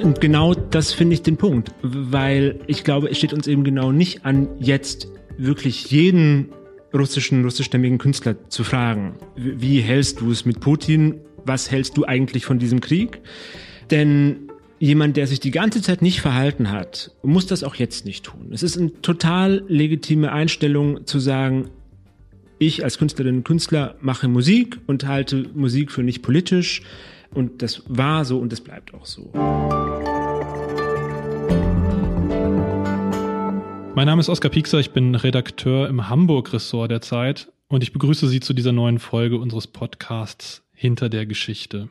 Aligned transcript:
Und 0.00 0.20
genau 0.20 0.54
das 0.54 0.92
finde 0.92 1.14
ich 1.14 1.22
den 1.22 1.36
Punkt, 1.36 1.72
weil 1.82 2.60
ich 2.66 2.84
glaube, 2.84 3.10
es 3.10 3.18
steht 3.18 3.32
uns 3.32 3.46
eben 3.46 3.64
genau 3.64 3.92
nicht 3.92 4.24
an, 4.24 4.48
jetzt 4.58 5.08
wirklich 5.36 5.90
jeden 5.90 6.52
russischen, 6.94 7.44
russischstämmigen 7.44 7.98
Künstler 7.98 8.48
zu 8.48 8.64
fragen, 8.64 9.14
wie 9.36 9.80
hältst 9.80 10.20
du 10.20 10.30
es 10.30 10.44
mit 10.44 10.60
Putin? 10.60 11.20
Was 11.44 11.70
hältst 11.70 11.96
du 11.96 12.04
eigentlich 12.04 12.44
von 12.44 12.58
diesem 12.58 12.80
Krieg? 12.80 13.20
Denn 13.90 14.50
jemand, 14.78 15.16
der 15.16 15.26
sich 15.26 15.40
die 15.40 15.50
ganze 15.50 15.82
Zeit 15.82 16.02
nicht 16.02 16.20
verhalten 16.20 16.70
hat, 16.70 17.12
muss 17.22 17.46
das 17.46 17.64
auch 17.64 17.74
jetzt 17.74 18.04
nicht 18.04 18.24
tun. 18.24 18.48
Es 18.52 18.62
ist 18.62 18.78
eine 18.78 18.92
total 19.02 19.64
legitime 19.68 20.32
Einstellung 20.32 21.06
zu 21.06 21.18
sagen, 21.18 21.70
ich 22.58 22.84
als 22.84 22.98
Künstlerin 22.98 23.38
und 23.38 23.44
Künstler 23.44 23.96
mache 24.00 24.28
Musik 24.28 24.78
und 24.86 25.06
halte 25.06 25.48
Musik 25.54 25.90
für 25.90 26.02
nicht 26.02 26.22
politisch. 26.22 26.82
Und 27.34 27.62
das 27.62 27.82
war 27.88 28.24
so 28.24 28.38
und 28.38 28.52
das 28.52 28.60
bleibt 28.60 28.94
auch 28.94 29.06
so. 29.06 29.30
Mein 34.02 34.08
Name 34.08 34.18
ist 34.18 34.28
Oskar 34.28 34.50
Piekser, 34.50 34.80
ich 34.80 34.90
bin 34.90 35.14
Redakteur 35.14 35.88
im 35.88 36.08
Hamburg-Ressort 36.08 36.90
der 36.90 37.00
Zeit 37.00 37.52
und 37.68 37.84
ich 37.84 37.92
begrüße 37.92 38.26
Sie 38.26 38.40
zu 38.40 38.52
dieser 38.52 38.72
neuen 38.72 38.98
Folge 38.98 39.38
unseres 39.38 39.68
Podcasts 39.68 40.64
Hinter 40.74 41.08
der 41.08 41.24
Geschichte. 41.24 41.88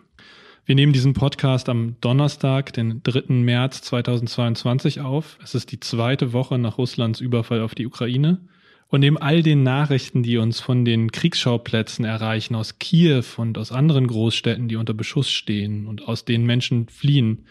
Wir 0.65 0.75
nehmen 0.75 0.91
diesen 0.91 1.13
Podcast 1.13 1.69
am 1.69 1.95
Donnerstag, 2.01 2.73
den 2.73 3.01
3. 3.01 3.33
März 3.35 3.83
2022 3.83 4.99
auf. 4.99 5.39
Es 5.41 5.55
ist 5.55 5.71
die 5.71 5.79
zweite 5.79 6.33
Woche 6.33 6.57
nach 6.57 6.77
Russlands 6.77 7.21
Überfall 7.21 7.61
auf 7.61 7.75
die 7.75 7.87
Ukraine. 7.87 8.41
Und 8.89 8.99
neben 8.99 9.17
all 9.17 9.41
den 9.41 9.63
Nachrichten, 9.63 10.21
die 10.21 10.37
uns 10.37 10.59
von 10.59 10.83
den 10.83 11.13
Kriegsschauplätzen 11.13 12.03
erreichen, 12.03 12.55
aus 12.55 12.77
Kiew 12.77 13.23
und 13.37 13.57
aus 13.57 13.71
anderen 13.71 14.07
Großstädten, 14.07 14.67
die 14.67 14.75
unter 14.75 14.93
Beschuss 14.93 15.31
stehen 15.31 15.87
und 15.87 16.09
aus 16.09 16.25
denen 16.25 16.45
Menschen 16.45 16.89
fliehen, 16.89 17.45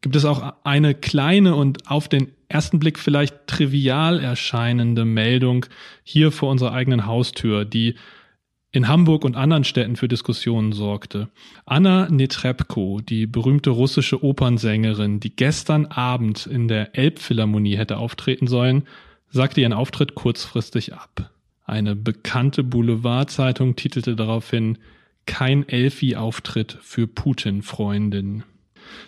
gibt 0.00 0.16
es 0.16 0.24
auch 0.24 0.54
eine 0.64 0.94
kleine 0.94 1.56
und 1.56 1.90
auf 1.90 2.08
den 2.08 2.28
ersten 2.48 2.78
Blick 2.78 2.98
vielleicht 2.98 3.46
trivial 3.46 4.20
erscheinende 4.20 5.04
Meldung 5.04 5.66
hier 6.02 6.32
vor 6.32 6.50
unserer 6.50 6.72
eigenen 6.72 7.06
Haustür, 7.06 7.64
die 7.64 7.94
in 8.70 8.88
Hamburg 8.88 9.24
und 9.24 9.36
anderen 9.36 9.64
Städten 9.64 9.96
für 9.96 10.08
Diskussionen 10.08 10.72
sorgte. 10.72 11.28
Anna 11.64 12.08
Netrebko, 12.10 13.00
die 13.00 13.26
berühmte 13.26 13.70
russische 13.70 14.22
Opernsängerin, 14.22 15.20
die 15.20 15.34
gestern 15.34 15.86
Abend 15.86 16.46
in 16.46 16.68
der 16.68 16.96
Elbphilharmonie 16.96 17.76
hätte 17.76 17.96
auftreten 17.96 18.46
sollen, 18.46 18.84
sagte 19.30 19.62
ihren 19.62 19.72
Auftritt 19.72 20.14
kurzfristig 20.14 20.94
ab. 20.94 21.30
Eine 21.64 21.96
bekannte 21.96 22.62
Boulevardzeitung 22.62 23.76
titelte 23.76 24.16
daraufhin 24.16 24.78
Kein 25.26 25.68
Elfi-Auftritt 25.68 26.78
für 26.80 27.06
Putin-Freundin. 27.06 28.44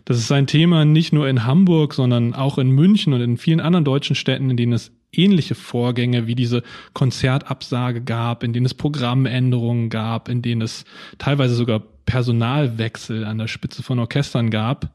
Das 0.04 0.18
ist 0.18 0.30
ein 0.32 0.46
Thema 0.46 0.84
nicht 0.84 1.12
nur 1.12 1.28
in 1.28 1.44
Hamburg, 1.44 1.94
sondern 1.94 2.34
auch 2.34 2.58
in 2.58 2.70
München 2.70 3.12
und 3.12 3.20
in 3.20 3.36
vielen 3.36 3.60
anderen 3.60 3.84
deutschen 3.84 4.16
Städten, 4.16 4.50
in 4.50 4.56
denen 4.56 4.72
es 4.72 4.92
ähnliche 5.12 5.54
Vorgänge 5.54 6.26
wie 6.26 6.34
diese 6.34 6.62
Konzertabsage 6.94 8.02
gab, 8.02 8.42
in 8.42 8.52
denen 8.52 8.66
es 8.66 8.74
Programmänderungen 8.74 9.90
gab, 9.90 10.28
in 10.28 10.42
denen 10.42 10.62
es 10.62 10.84
teilweise 11.18 11.54
sogar 11.54 11.82
Personalwechsel 12.06 13.24
an 13.24 13.38
der 13.38 13.48
Spitze 13.48 13.82
von 13.82 13.98
Orchestern 13.98 14.50
gab. 14.50 14.92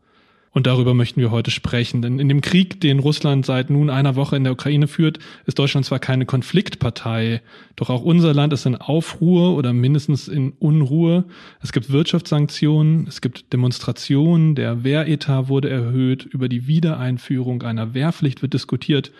Und 0.56 0.68
darüber 0.68 0.94
möchten 0.94 1.20
wir 1.20 1.32
heute 1.32 1.52
sprechen. 1.52 2.02
Denn 2.02 2.18
in 2.18 2.30
dem 2.30 2.40
Krieg, 2.40 2.80
den 2.80 3.00
Russland 3.00 3.46
seit 3.46 3.70
nun 3.70 3.90
einer 3.90 4.16
Woche 4.16 4.38
in 4.38 4.46
der 4.46 4.54
Ukraine 4.54 4.88
führt, 4.88 5.20
ist 5.46 5.60
Deutschland 5.60 5.86
zwar 5.86 6.00
keine 6.00 6.26
Konfliktpartei, 6.26 7.42
doch 7.76 7.90
auch 7.90 8.02
unser 8.02 8.34
Land 8.34 8.54
ist 8.54 8.66
in 8.66 8.78
Aufruhr 8.78 9.58
oder 9.58 9.74
mindestens 9.74 10.30
in 10.30 10.54
Unruhe. 10.54 11.26
Es 11.62 11.74
gibt 11.74 11.92
Wirtschaftssanktionen, 11.92 13.06
es 13.06 13.20
gibt 13.20 13.52
Demonstrationen, 13.52 14.56
der 14.56 14.86
Wehretat 14.86 15.50
wurde 15.50 15.70
erhöht, 15.70 16.24
über 16.24 16.48
die 16.48 16.68
Wiedereinführung 16.68 17.62
einer 17.64 17.94
Wehrpflicht 17.94 18.42
wird 18.42 18.54
diskutiert. 18.54 19.12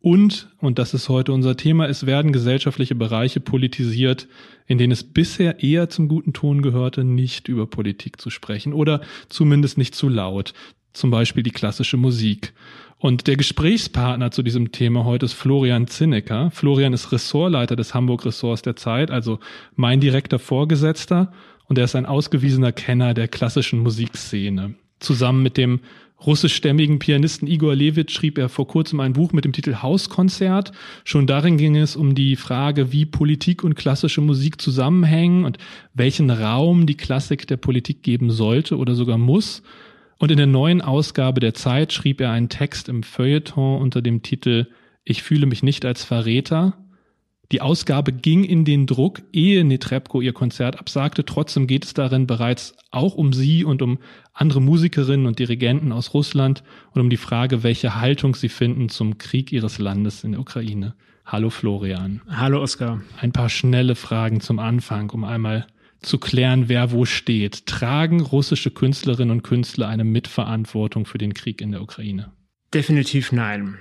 Und, 0.00 0.48
und 0.58 0.80
das 0.80 0.92
ist 0.92 1.08
heute 1.08 1.32
unser 1.32 1.56
Thema, 1.56 1.86
es 1.86 2.04
werden 2.04 2.32
gesellschaftliche 2.32 2.96
Bereiche 2.96 3.38
politisiert, 3.38 4.26
in 4.66 4.78
denen 4.78 4.92
es 4.92 5.04
bisher 5.04 5.62
eher 5.62 5.88
zum 5.88 6.08
guten 6.08 6.32
Ton 6.32 6.62
gehörte, 6.62 7.04
nicht 7.04 7.46
über 7.46 7.68
Politik 7.68 8.20
zu 8.20 8.28
sprechen 8.30 8.72
oder 8.72 9.02
zumindest 9.28 9.78
nicht 9.78 9.94
zu 9.94 10.08
laut 10.08 10.52
zum 10.92 11.10
Beispiel 11.10 11.42
die 11.42 11.50
klassische 11.50 11.96
Musik. 11.96 12.52
Und 12.98 13.26
der 13.26 13.36
Gesprächspartner 13.36 14.30
zu 14.30 14.42
diesem 14.42 14.72
Thema 14.72 15.04
heute 15.04 15.24
ist 15.24 15.32
Florian 15.32 15.86
Zinnecker. 15.86 16.50
Florian 16.50 16.92
ist 16.92 17.12
Ressortleiter 17.12 17.74
des 17.74 17.94
Hamburg 17.94 18.26
Ressorts 18.26 18.60
der 18.60 18.76
Zeit, 18.76 19.10
also 19.10 19.38
mein 19.74 20.00
direkter 20.00 20.38
Vorgesetzter. 20.38 21.32
Und 21.66 21.78
er 21.78 21.84
ist 21.84 21.96
ein 21.96 22.04
ausgewiesener 22.04 22.72
Kenner 22.72 23.14
der 23.14 23.28
klassischen 23.28 23.78
Musikszene. 23.78 24.74
Zusammen 24.98 25.42
mit 25.42 25.56
dem 25.56 25.80
russischstämmigen 26.26 26.98
Pianisten 26.98 27.48
Igor 27.48 27.74
Levit 27.74 28.10
schrieb 28.10 28.36
er 28.36 28.48
vor 28.48 28.66
kurzem 28.66 29.00
ein 29.00 29.14
Buch 29.14 29.32
mit 29.32 29.44
dem 29.46 29.52
Titel 29.52 29.76
Hauskonzert. 29.76 30.72
Schon 31.04 31.26
darin 31.26 31.56
ging 31.56 31.76
es 31.76 31.96
um 31.96 32.14
die 32.14 32.36
Frage, 32.36 32.92
wie 32.92 33.06
Politik 33.06 33.64
und 33.64 33.76
klassische 33.76 34.20
Musik 34.20 34.60
zusammenhängen 34.60 35.44
und 35.44 35.56
welchen 35.94 36.30
Raum 36.30 36.86
die 36.86 36.96
Klassik 36.96 37.46
der 37.46 37.56
Politik 37.56 38.02
geben 38.02 38.30
sollte 38.30 38.76
oder 38.76 38.94
sogar 38.94 39.16
muss. 39.16 39.62
Und 40.20 40.30
in 40.30 40.36
der 40.36 40.46
neuen 40.46 40.82
Ausgabe 40.82 41.40
der 41.40 41.54
Zeit 41.54 41.94
schrieb 41.94 42.20
er 42.20 42.30
einen 42.30 42.50
Text 42.50 42.90
im 42.90 43.02
Feuilleton 43.02 43.80
unter 43.80 44.02
dem 44.02 44.20
Titel 44.22 44.66
Ich 45.02 45.22
fühle 45.22 45.46
mich 45.46 45.62
nicht 45.62 45.86
als 45.86 46.04
Verräter. 46.04 46.76
Die 47.52 47.62
Ausgabe 47.62 48.12
ging 48.12 48.44
in 48.44 48.66
den 48.66 48.86
Druck, 48.86 49.22
ehe 49.32 49.64
Netrebko 49.64 50.20
ihr 50.20 50.34
Konzert 50.34 50.78
absagte. 50.78 51.24
Trotzdem 51.24 51.66
geht 51.66 51.86
es 51.86 51.94
darin 51.94 52.26
bereits 52.26 52.76
auch 52.90 53.14
um 53.14 53.32
sie 53.32 53.64
und 53.64 53.80
um 53.80 53.98
andere 54.34 54.60
Musikerinnen 54.60 55.26
und 55.26 55.38
Dirigenten 55.38 55.90
aus 55.90 56.12
Russland 56.12 56.64
und 56.92 57.00
um 57.00 57.08
die 57.08 57.16
Frage, 57.16 57.62
welche 57.62 57.98
Haltung 57.98 58.34
sie 58.34 58.50
finden 58.50 58.90
zum 58.90 59.16
Krieg 59.16 59.52
ihres 59.52 59.78
Landes 59.78 60.22
in 60.22 60.32
der 60.32 60.42
Ukraine. 60.42 60.94
Hallo 61.24 61.48
Florian. 61.48 62.20
Hallo 62.28 62.60
Oskar. 62.60 63.00
Ein 63.18 63.32
paar 63.32 63.48
schnelle 63.48 63.94
Fragen 63.94 64.42
zum 64.42 64.58
Anfang, 64.58 65.08
um 65.08 65.24
einmal 65.24 65.66
zu 66.00 66.18
klären, 66.18 66.68
wer 66.68 66.92
wo 66.92 67.04
steht. 67.04 67.66
Tragen 67.66 68.20
russische 68.20 68.70
Künstlerinnen 68.70 69.30
und 69.30 69.42
Künstler 69.42 69.88
eine 69.88 70.04
Mitverantwortung 70.04 71.06
für 71.06 71.18
den 71.18 71.34
Krieg 71.34 71.60
in 71.60 71.72
der 71.72 71.82
Ukraine? 71.82 72.32
Definitiv 72.72 73.32
nein. 73.32 73.78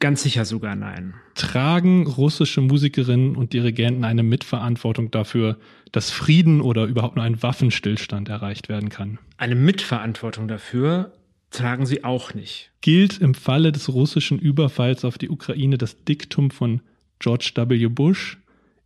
Ganz 0.00 0.22
sicher 0.22 0.46
sogar 0.46 0.76
nein. 0.76 1.14
Tragen 1.34 2.06
russische 2.06 2.62
Musikerinnen 2.62 3.36
und 3.36 3.52
Dirigenten 3.52 4.04
eine 4.04 4.22
Mitverantwortung 4.22 5.10
dafür, 5.10 5.58
dass 5.92 6.10
Frieden 6.10 6.62
oder 6.62 6.86
überhaupt 6.86 7.16
nur 7.16 7.24
ein 7.24 7.42
Waffenstillstand 7.42 8.30
erreicht 8.30 8.70
werden 8.70 8.88
kann? 8.88 9.18
Eine 9.36 9.56
Mitverantwortung 9.56 10.48
dafür 10.48 11.12
tragen 11.50 11.84
sie 11.84 12.02
auch 12.02 12.32
nicht. 12.32 12.70
Gilt 12.80 13.18
im 13.18 13.34
Falle 13.34 13.72
des 13.72 13.92
russischen 13.92 14.38
Überfalls 14.38 15.04
auf 15.04 15.18
die 15.18 15.28
Ukraine 15.28 15.76
das 15.76 16.02
Diktum 16.04 16.50
von 16.50 16.80
George 17.18 17.52
W. 17.54 17.86
Bush? 17.88 18.38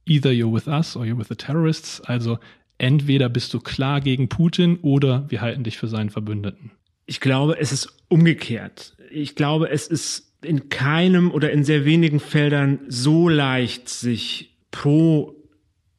Either 0.07 0.33
you're 0.33 0.53
with 0.53 0.67
us 0.67 0.97
or 0.97 1.05
you're 1.05 1.19
with 1.19 1.29
the 1.29 1.37
terrorists. 1.37 2.01
Also 2.01 2.39
entweder 2.79 3.29
bist 3.29 3.55
du 3.55 3.61
klar 3.61 4.01
gegen 4.01 4.29
Putin 4.29 4.79
oder 4.83 5.27
wir 5.29 5.41
halten 5.41 5.65
dich 5.65 5.79
für 5.79 5.89
seinen 5.89 6.11
Verbündeten. 6.11 6.73
Ich 7.07 7.21
glaube, 7.21 7.59
es 7.59 7.73
ist 7.73 7.97
umgekehrt. 8.09 8.97
Ich 9.11 9.35
glaube, 9.35 9.71
es 9.71 9.87
ist 9.87 10.33
in 10.43 10.69
keinem 10.69 11.31
oder 11.31 11.51
in 11.53 11.65
sehr 11.65 11.85
wenigen 11.85 12.21
Feldern 12.21 12.81
so 12.89 13.29
leicht, 13.29 13.89
sich 13.89 14.57
pro 14.71 15.35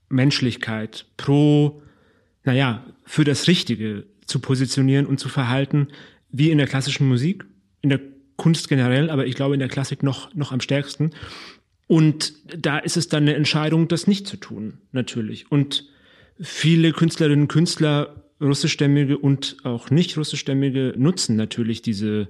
Menschlichkeit, 0.10 1.06
pro, 1.18 1.82
naja, 2.44 2.86
für 3.04 3.24
das 3.24 3.48
Richtige 3.48 4.06
zu 4.26 4.40
positionieren 4.40 5.06
und 5.06 5.20
zu 5.20 5.30
verhalten, 5.30 5.88
wie 6.30 6.52
in 6.52 6.58
der 6.58 6.68
klassischen 6.68 7.08
Musik, 7.08 7.46
in 7.82 7.90
der 7.90 8.02
Kunst 8.36 8.68
generell, 8.68 9.10
aber 9.10 9.26
ich 9.26 9.36
glaube 9.36 9.54
in 9.54 9.60
der 9.60 9.70
Klassik 9.70 10.04
noch, 10.04 10.34
noch 10.34 10.52
am 10.52 10.60
stärksten. 10.60 11.12
Und 11.88 12.34
da 12.58 12.80
ist 12.80 12.98
es 12.98 13.08
dann 13.08 13.24
eine 13.24 13.36
Entscheidung, 13.36 13.88
das 13.88 14.08
nicht 14.08 14.28
zu 14.28 14.38
tun, 14.38 14.80
natürlich. 14.92 15.52
Und 15.52 15.88
viele 16.40 16.92
Künstlerinnen 16.92 17.44
und 17.44 17.48
Künstler, 17.48 18.24
russischstämmige 18.42 19.18
und 19.18 19.58
auch 19.64 19.90
nicht 19.90 20.18
russischstämmige, 20.18 20.94
nutzen 20.98 21.36
natürlich 21.36 21.82
diese, 21.82 22.28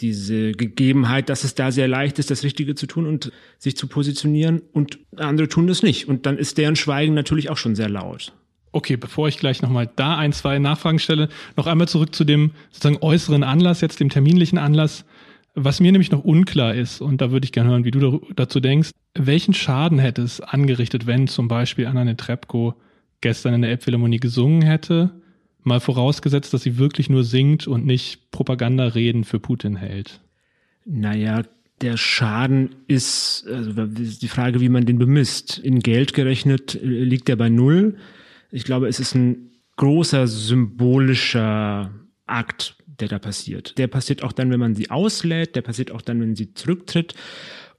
diese 0.00 0.52
Gegebenheit, 0.52 1.28
dass 1.28 1.44
es 1.44 1.54
da 1.54 1.72
sehr 1.72 1.88
leicht 1.88 2.18
ist, 2.18 2.30
das 2.30 2.44
Richtige 2.44 2.74
zu 2.74 2.86
tun 2.86 3.06
und 3.06 3.32
sich 3.58 3.76
zu 3.76 3.88
positionieren 3.88 4.62
und 4.72 4.98
andere 5.16 5.48
tun 5.48 5.66
das 5.66 5.82
nicht. 5.82 6.08
Und 6.08 6.26
dann 6.26 6.38
ist 6.38 6.58
deren 6.58 6.76
Schweigen 6.76 7.14
natürlich 7.14 7.50
auch 7.50 7.56
schon 7.56 7.74
sehr 7.74 7.88
laut. 7.88 8.32
Okay, 8.70 8.96
bevor 8.96 9.28
ich 9.28 9.38
gleich 9.38 9.62
nochmal 9.62 9.90
da 9.96 10.16
ein, 10.16 10.32
zwei 10.32 10.58
Nachfragen 10.58 10.98
stelle, 10.98 11.28
noch 11.56 11.66
einmal 11.66 11.88
zurück 11.88 12.14
zu 12.14 12.24
dem 12.24 12.52
sozusagen 12.70 13.02
äußeren 13.02 13.42
Anlass, 13.42 13.80
jetzt 13.80 13.98
dem 13.98 14.10
terminlichen 14.10 14.58
Anlass. 14.58 15.04
Was 15.54 15.80
mir 15.80 15.90
nämlich 15.90 16.12
noch 16.12 16.22
unklar 16.22 16.74
ist, 16.74 17.00
und 17.00 17.20
da 17.20 17.32
würde 17.32 17.44
ich 17.44 17.52
gerne 17.52 17.70
hören, 17.70 17.84
wie 17.84 17.90
du 17.90 18.20
dazu 18.36 18.60
denkst, 18.60 18.90
welchen 19.14 19.54
Schaden 19.54 19.98
hätte 19.98 20.22
es 20.22 20.40
angerichtet, 20.40 21.06
wenn 21.06 21.26
zum 21.26 21.48
Beispiel 21.48 21.86
Anna 21.86 22.04
Netrebko 22.04 22.74
gestern 23.20 23.54
in 23.54 23.62
der 23.62 23.70
Elbphilharmonie 23.70 24.18
gesungen 24.18 24.62
hätte, 24.62 25.10
mal 25.62 25.80
vorausgesetzt, 25.80 26.52
dass 26.54 26.62
sie 26.62 26.78
wirklich 26.78 27.10
nur 27.10 27.24
singt 27.24 27.66
und 27.66 27.86
nicht 27.86 28.30
Propagandareden 28.30 29.24
für 29.24 29.40
Putin 29.40 29.76
hält? 29.76 30.20
Naja, 30.84 31.42
der 31.80 31.96
Schaden 31.96 32.74
ist, 32.88 33.46
also 33.46 33.86
die 33.86 34.28
Frage, 34.28 34.60
wie 34.60 34.68
man 34.68 34.86
den 34.86 34.98
bemisst. 34.98 35.58
In 35.58 35.80
Geld 35.80 36.12
gerechnet 36.12 36.74
äh, 36.74 36.86
liegt 36.86 37.28
er 37.28 37.36
bei 37.36 37.48
null. 37.48 37.96
Ich 38.50 38.64
glaube, 38.64 38.88
es 38.88 38.98
ist 38.98 39.14
ein 39.14 39.50
großer 39.76 40.26
symbolischer 40.26 41.92
Akt, 42.26 42.76
der 42.86 43.08
da 43.08 43.18
passiert. 43.18 43.78
Der 43.78 43.86
passiert 43.86 44.22
auch 44.22 44.32
dann, 44.32 44.50
wenn 44.50 44.58
man 44.58 44.74
sie 44.74 44.90
auslädt, 44.90 45.54
der 45.54 45.62
passiert 45.62 45.92
auch 45.92 46.02
dann, 46.02 46.20
wenn 46.20 46.34
sie 46.34 46.52
zurücktritt 46.54 47.14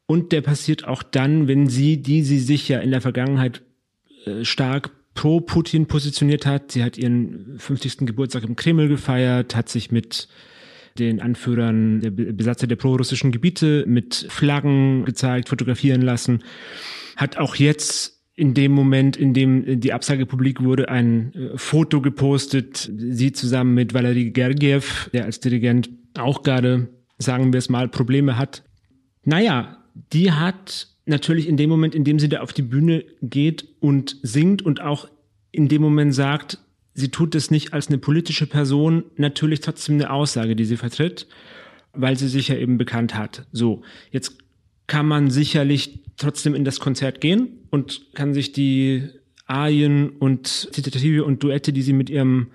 und 0.05 0.31
der 0.31 0.41
passiert 0.41 0.87
auch 0.87 1.03
dann, 1.03 1.47
wenn 1.47 1.67
sie, 1.67 2.01
die 2.01 2.23
sie 2.23 2.39
sich 2.39 2.69
ja 2.69 2.79
in 2.79 2.91
der 2.91 3.01
Vergangenheit 3.01 3.61
äh, 4.25 4.45
stark 4.45 4.91
pro 5.19 5.41
Putin 5.41 5.85
positioniert 5.85 6.45
hat. 6.45 6.71
Sie 6.71 6.81
hat 6.81 6.97
ihren 6.97 7.57
50. 7.57 8.07
Geburtstag 8.07 8.45
im 8.45 8.55
Kreml 8.55 8.87
gefeiert, 8.87 9.53
hat 9.53 9.67
sich 9.67 9.91
mit 9.91 10.29
den 10.97 11.19
Anführern 11.19 11.99
der 11.99 12.11
Besatzer 12.11 12.67
der 12.67 12.77
prorussischen 12.77 13.33
Gebiete 13.33 13.83
mit 13.85 14.27
Flaggen 14.29 15.03
gezeigt, 15.03 15.49
fotografieren 15.49 16.01
lassen, 16.01 16.41
hat 17.17 17.35
auch 17.35 17.55
jetzt 17.55 18.23
in 18.35 18.53
dem 18.53 18.71
Moment, 18.71 19.17
in 19.17 19.33
dem 19.33 19.81
die 19.81 19.91
Absage 19.91 20.25
publik 20.25 20.63
wurde, 20.63 20.87
ein 20.87 21.33
äh, 21.33 21.57
Foto 21.57 21.99
gepostet, 21.99 22.89
sie 22.97 23.33
zusammen 23.33 23.73
mit 23.73 23.93
Valery 23.93 24.31
Gergiev, 24.31 25.09
der 25.11 25.25
als 25.25 25.41
Dirigent 25.41 25.89
auch 26.17 26.43
gerade, 26.43 26.87
sagen 27.17 27.51
wir 27.51 27.57
es 27.57 27.67
mal, 27.67 27.89
Probleme 27.89 28.37
hat. 28.37 28.63
Naja, 29.25 29.83
die 30.13 30.31
hat 30.31 30.88
natürlich 31.09 31.47
in 31.47 31.57
dem 31.57 31.69
Moment, 31.69 31.95
in 31.95 32.03
dem 32.03 32.19
sie 32.19 32.29
da 32.29 32.41
auf 32.41 32.53
die 32.53 32.61
Bühne 32.61 33.03
geht 33.21 33.67
und 33.79 34.17
singt 34.21 34.61
und 34.61 34.81
auch 34.81 35.09
in 35.51 35.67
dem 35.67 35.81
Moment 35.81 36.13
sagt, 36.13 36.59
sie 36.93 37.09
tut 37.09 37.35
es 37.35 37.51
nicht 37.51 37.73
als 37.73 37.87
eine 37.87 37.97
politische 37.97 38.47
Person, 38.47 39.03
natürlich 39.17 39.61
trotzdem 39.61 39.95
eine 39.95 40.11
Aussage, 40.11 40.55
die 40.55 40.65
sie 40.65 40.77
vertritt, 40.77 41.27
weil 41.93 42.17
sie 42.17 42.27
sich 42.27 42.47
ja 42.49 42.55
eben 42.55 42.77
bekannt 42.77 43.15
hat. 43.15 43.45
So, 43.51 43.81
jetzt 44.11 44.37
kann 44.87 45.07
man 45.07 45.29
sicherlich 45.29 45.99
trotzdem 46.17 46.55
in 46.55 46.65
das 46.65 46.79
Konzert 46.79 47.21
gehen 47.21 47.49
und 47.69 48.13
kann 48.13 48.33
sich 48.33 48.51
die 48.51 49.09
Arien 49.45 50.09
und 50.09 50.47
Zitative 50.47 51.23
und 51.23 51.43
Duette, 51.43 51.73
die 51.73 51.81
sie 51.81 51.93
mit 51.93 52.09
ihrem 52.09 52.47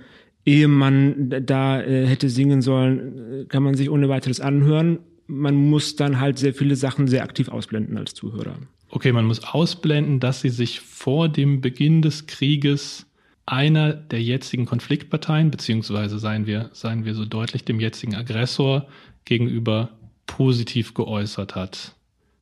Ehemann 0.47 1.31
da 1.45 1.83
äh, 1.83 2.07
hätte 2.07 2.29
singen 2.29 2.61
sollen, 2.61 3.43
äh, 3.43 3.45
kann 3.47 3.63
man 3.63 3.75
sich 3.75 3.91
ohne 3.91 4.09
weiteres 4.09 4.41
anhören. 4.41 4.99
Man 5.27 5.55
muss 5.55 5.97
dann 5.97 6.21
halt 6.21 6.39
sehr 6.39 6.55
viele 6.55 6.77
Sachen 6.77 7.09
sehr 7.09 7.23
aktiv 7.23 7.49
ausblenden 7.49 7.97
als 7.97 8.15
Zuhörer. 8.15 8.57
Okay, 8.91 9.13
man 9.13 9.25
muss 9.25 9.43
ausblenden, 9.43 10.21
dass 10.21 10.41
sie 10.41 10.51
sich 10.51 10.81
vor 10.81 11.29
dem 11.29 11.61
Beginn 11.61 12.03
des 12.03 12.27
Krieges 12.27 13.07
einer 13.47 13.93
der 13.93 14.23
jetzigen 14.23 14.67
Konfliktparteien, 14.67 15.51
beziehungsweise 15.51 16.19
seien 16.19 16.47
wir, 16.47 16.71
seien 16.73 17.05
wir 17.05 17.15
so 17.15 17.25
deutlich 17.25 17.65
dem 17.65 17.81
jetzigen 17.81 18.15
Aggressor 18.15 18.87
gegenüber 19.25 19.91
positiv 20.27 20.95
geäußert 20.95 21.55
hat. 21.55 21.95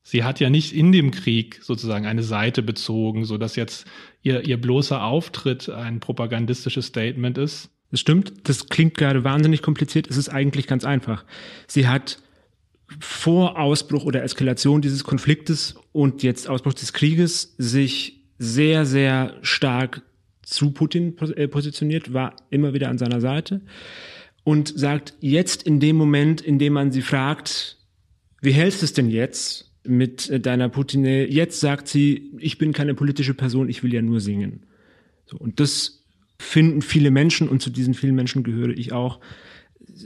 Sie 0.02 0.24
hat 0.24 0.40
ja 0.40 0.50
nicht 0.50 0.72
in 0.72 0.92
dem 0.92 1.10
Krieg 1.10 1.60
sozusagen 1.62 2.06
eine 2.06 2.22
Seite 2.22 2.62
bezogen, 2.62 3.24
so 3.24 3.38
dass 3.38 3.56
jetzt 3.56 3.86
ihr, 4.22 4.44
ihr 4.46 4.60
bloßer 4.60 5.02
Auftritt 5.02 5.68
ein 5.68 6.00
propagandistisches 6.00 6.86
Statement 6.86 7.38
ist. 7.38 7.70
Das 7.90 8.00
stimmt. 8.00 8.32
Das 8.44 8.68
klingt 8.68 8.96
gerade 8.96 9.22
wahnsinnig 9.22 9.62
kompliziert. 9.62 10.08
Es 10.08 10.16
ist 10.16 10.28
eigentlich 10.28 10.66
ganz 10.66 10.84
einfach. 10.84 11.24
Sie 11.66 11.86
hat 11.86 12.18
vor 13.00 13.58
Ausbruch 13.58 14.04
oder 14.04 14.22
Eskalation 14.22 14.82
dieses 14.82 15.04
Konfliktes 15.04 15.76
und 15.92 16.22
jetzt 16.22 16.48
Ausbruch 16.48 16.74
des 16.74 16.92
Krieges 16.92 17.54
sich 17.58 18.24
sehr, 18.38 18.86
sehr 18.86 19.36
stark 19.42 20.02
zu 20.42 20.72
Putin 20.72 21.16
äh, 21.36 21.48
positioniert, 21.48 22.12
war 22.12 22.36
immer 22.50 22.74
wieder 22.74 22.88
an 22.88 22.98
seiner 22.98 23.20
Seite 23.20 23.60
und 24.44 24.72
sagt 24.76 25.14
jetzt 25.20 25.62
in 25.62 25.80
dem 25.80 25.96
Moment, 25.96 26.40
in 26.40 26.58
dem 26.58 26.72
man 26.72 26.90
sie 26.90 27.02
fragt, 27.02 27.78
wie 28.40 28.52
hältst 28.52 28.82
du 28.82 28.86
es 28.86 28.92
denn 28.92 29.08
jetzt? 29.08 29.72
mit 29.84 30.30
äh, 30.30 30.40
deiner 30.40 30.68
Putin. 30.68 31.04
Jetzt 31.04 31.60
sagt 31.60 31.88
sie, 31.88 32.32
ich 32.38 32.58
bin 32.58 32.72
keine 32.72 32.94
politische 32.94 33.34
Person, 33.34 33.68
ich 33.68 33.82
will 33.82 33.92
ja 33.92 34.02
nur 34.02 34.20
singen. 34.20 34.66
So, 35.26 35.36
und 35.36 35.60
das 35.60 36.04
finden 36.38 36.82
viele 36.82 37.10
Menschen 37.10 37.48
und 37.48 37.62
zu 37.62 37.70
diesen 37.70 37.94
vielen 37.94 38.14
Menschen 38.14 38.42
gehöre 38.42 38.70
ich 38.70 38.92
auch 38.92 39.20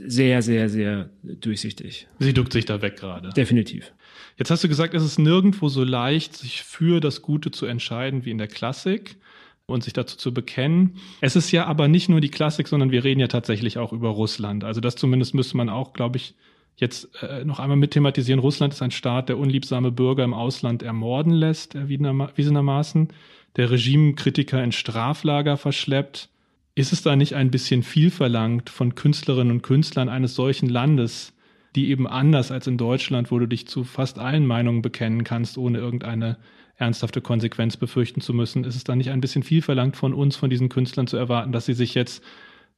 sehr, 0.05 0.41
sehr, 0.41 0.69
sehr 0.69 1.09
durchsichtig. 1.23 2.07
Sie 2.19 2.33
duckt 2.33 2.53
sich 2.53 2.65
da 2.65 2.81
weg 2.81 2.97
gerade. 2.97 3.29
Definitiv. 3.29 3.91
Jetzt 4.37 4.51
hast 4.51 4.63
du 4.63 4.67
gesagt, 4.67 4.93
es 4.93 5.03
ist 5.03 5.17
nirgendwo 5.17 5.67
so 5.67 5.83
leicht, 5.83 6.35
sich 6.35 6.63
für 6.63 6.99
das 6.99 7.21
Gute 7.21 7.51
zu 7.51 7.65
entscheiden 7.65 8.25
wie 8.25 8.31
in 8.31 8.37
der 8.37 8.47
Klassik 8.47 9.17
und 9.65 9.83
sich 9.83 9.93
dazu 9.93 10.17
zu 10.17 10.33
bekennen. 10.33 10.97
Es 11.21 11.35
ist 11.35 11.51
ja 11.51 11.65
aber 11.65 11.87
nicht 11.87 12.07
nur 12.07 12.21
die 12.21 12.29
Klassik, 12.29 12.67
sondern 12.67 12.91
wir 12.91 13.03
reden 13.03 13.19
ja 13.19 13.27
tatsächlich 13.27 13.77
auch 13.77 13.91
über 13.93 14.09
Russland. 14.09 14.63
Also 14.63 14.79
das 14.79 14.95
zumindest 14.95 15.33
müsste 15.33 15.57
man 15.57 15.69
auch, 15.69 15.93
glaube 15.93 16.17
ich, 16.17 16.35
jetzt 16.77 17.09
äh, 17.21 17.43
noch 17.43 17.59
einmal 17.59 17.77
mit 17.77 17.91
thematisieren. 17.91 18.39
Russland 18.39 18.73
ist 18.73 18.81
ein 18.81 18.91
Staat, 18.91 19.29
der 19.29 19.37
unliebsame 19.37 19.91
Bürger 19.91 20.23
im 20.23 20.33
Ausland 20.33 20.83
ermorden 20.83 21.33
lässt, 21.33 21.75
erwiesenermaßen, 21.75 23.09
der 23.55 23.71
Regimekritiker 23.71 24.63
in 24.63 24.71
Straflager 24.71 25.57
verschleppt. 25.57 26.29
Ist 26.77 26.93
es 26.93 27.01
da 27.01 27.15
nicht 27.15 27.33
ein 27.33 27.49
bisschen 27.49 27.81
viel 27.81 28.11
verlangt 28.11 28.69
von 28.69 28.93
Künstlerinnen 28.93 29.51
und 29.51 29.63
Künstlern 29.63 30.09
eines 30.09 30.35
solchen 30.35 30.69
Landes, 30.69 31.33
die 31.75 31.89
eben 31.89 32.05
anders 32.05 32.51
als 32.51 32.67
in 32.67 32.77
Deutschland, 32.77 33.31
wo 33.31 33.39
du 33.39 33.47
dich 33.47 33.67
zu 33.67 33.83
fast 33.83 34.19
allen 34.19 34.45
Meinungen 34.45 34.83
bekennen 34.83 35.23
kannst, 35.23 35.57
ohne 35.57 35.79
irgendeine 35.79 36.37
ernsthafte 36.75 37.19
Konsequenz 37.19 37.77
befürchten 37.77 38.21
zu 38.21 38.31
müssen? 38.31 38.63
Ist 38.63 38.75
es 38.75 38.83
da 38.83 38.95
nicht 38.95 39.09
ein 39.09 39.21
bisschen 39.21 39.41
viel 39.41 39.63
verlangt 39.63 39.97
von 39.97 40.13
uns, 40.13 40.35
von 40.35 40.51
diesen 40.51 40.69
Künstlern 40.69 41.07
zu 41.07 41.17
erwarten, 41.17 41.51
dass 41.51 41.65
sie 41.65 41.73
sich 41.73 41.95
jetzt 41.95 42.23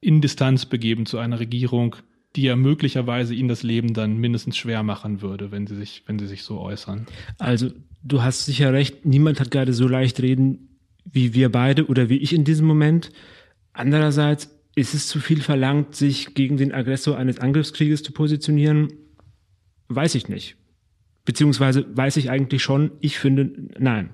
in 0.00 0.22
Distanz 0.22 0.64
begeben 0.64 1.04
zu 1.04 1.18
einer 1.18 1.38
Regierung, 1.38 1.96
die 2.36 2.44
ja 2.44 2.56
möglicherweise 2.56 3.34
ihnen 3.34 3.50
das 3.50 3.62
Leben 3.62 3.92
dann 3.92 4.16
mindestens 4.16 4.56
schwer 4.56 4.82
machen 4.82 5.20
würde, 5.20 5.50
wenn 5.50 5.66
sie 5.66 5.76
sich, 5.76 6.04
wenn 6.06 6.18
sie 6.18 6.26
sich 6.26 6.42
so 6.42 6.58
äußern. 6.58 7.06
Also 7.36 7.68
du 8.02 8.22
hast 8.22 8.46
sicher 8.46 8.72
recht, 8.72 9.04
niemand 9.04 9.40
hat 9.40 9.50
gerade 9.50 9.74
so 9.74 9.86
leicht 9.86 10.22
reden 10.22 10.68
wie 11.04 11.34
wir 11.34 11.50
beide 11.50 11.86
oder 11.86 12.08
wie 12.08 12.18
ich 12.18 12.32
in 12.32 12.44
diesem 12.44 12.66
Moment. 12.66 13.10
Andererseits 13.80 14.50
ist 14.74 14.92
es 14.92 15.08
zu 15.08 15.20
viel 15.20 15.40
verlangt, 15.40 15.96
sich 15.96 16.34
gegen 16.34 16.58
den 16.58 16.70
Aggressor 16.70 17.16
eines 17.16 17.38
Angriffskrieges 17.38 18.02
zu 18.02 18.12
positionieren? 18.12 18.92
Weiß 19.88 20.14
ich 20.14 20.28
nicht. 20.28 20.56
Beziehungsweise 21.24 21.86
weiß 21.96 22.18
ich 22.18 22.28
eigentlich 22.28 22.62
schon, 22.62 22.90
ich 23.00 23.18
finde, 23.18 23.70
nein. 23.78 24.10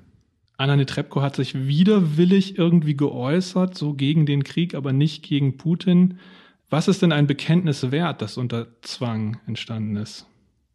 Anna 0.56 0.76
Netrebko 0.76 1.20
hat 1.20 1.34
sich 1.34 1.66
widerwillig 1.66 2.58
irgendwie 2.58 2.96
geäußert, 2.96 3.76
so 3.76 3.94
gegen 3.94 4.24
den 4.24 4.44
Krieg, 4.44 4.76
aber 4.76 4.92
nicht 4.92 5.24
gegen 5.24 5.56
Putin. 5.56 6.20
Was 6.70 6.86
ist 6.86 7.02
denn 7.02 7.10
ein 7.10 7.26
Bekenntnis 7.26 7.90
wert, 7.90 8.22
das 8.22 8.36
unter 8.38 8.68
Zwang 8.82 9.40
entstanden 9.48 9.96
ist? 9.96 10.26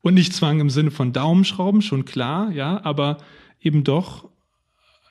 Und 0.01 0.15
nicht 0.15 0.33
Zwang 0.33 0.59
im 0.59 0.69
Sinne 0.69 0.91
von 0.91 1.13
Daumenschrauben, 1.13 1.81
schon 1.81 2.03
klar, 2.03 2.51
ja, 2.51 2.83
aber 2.83 3.19
eben 3.61 3.85
doch, 3.85 4.30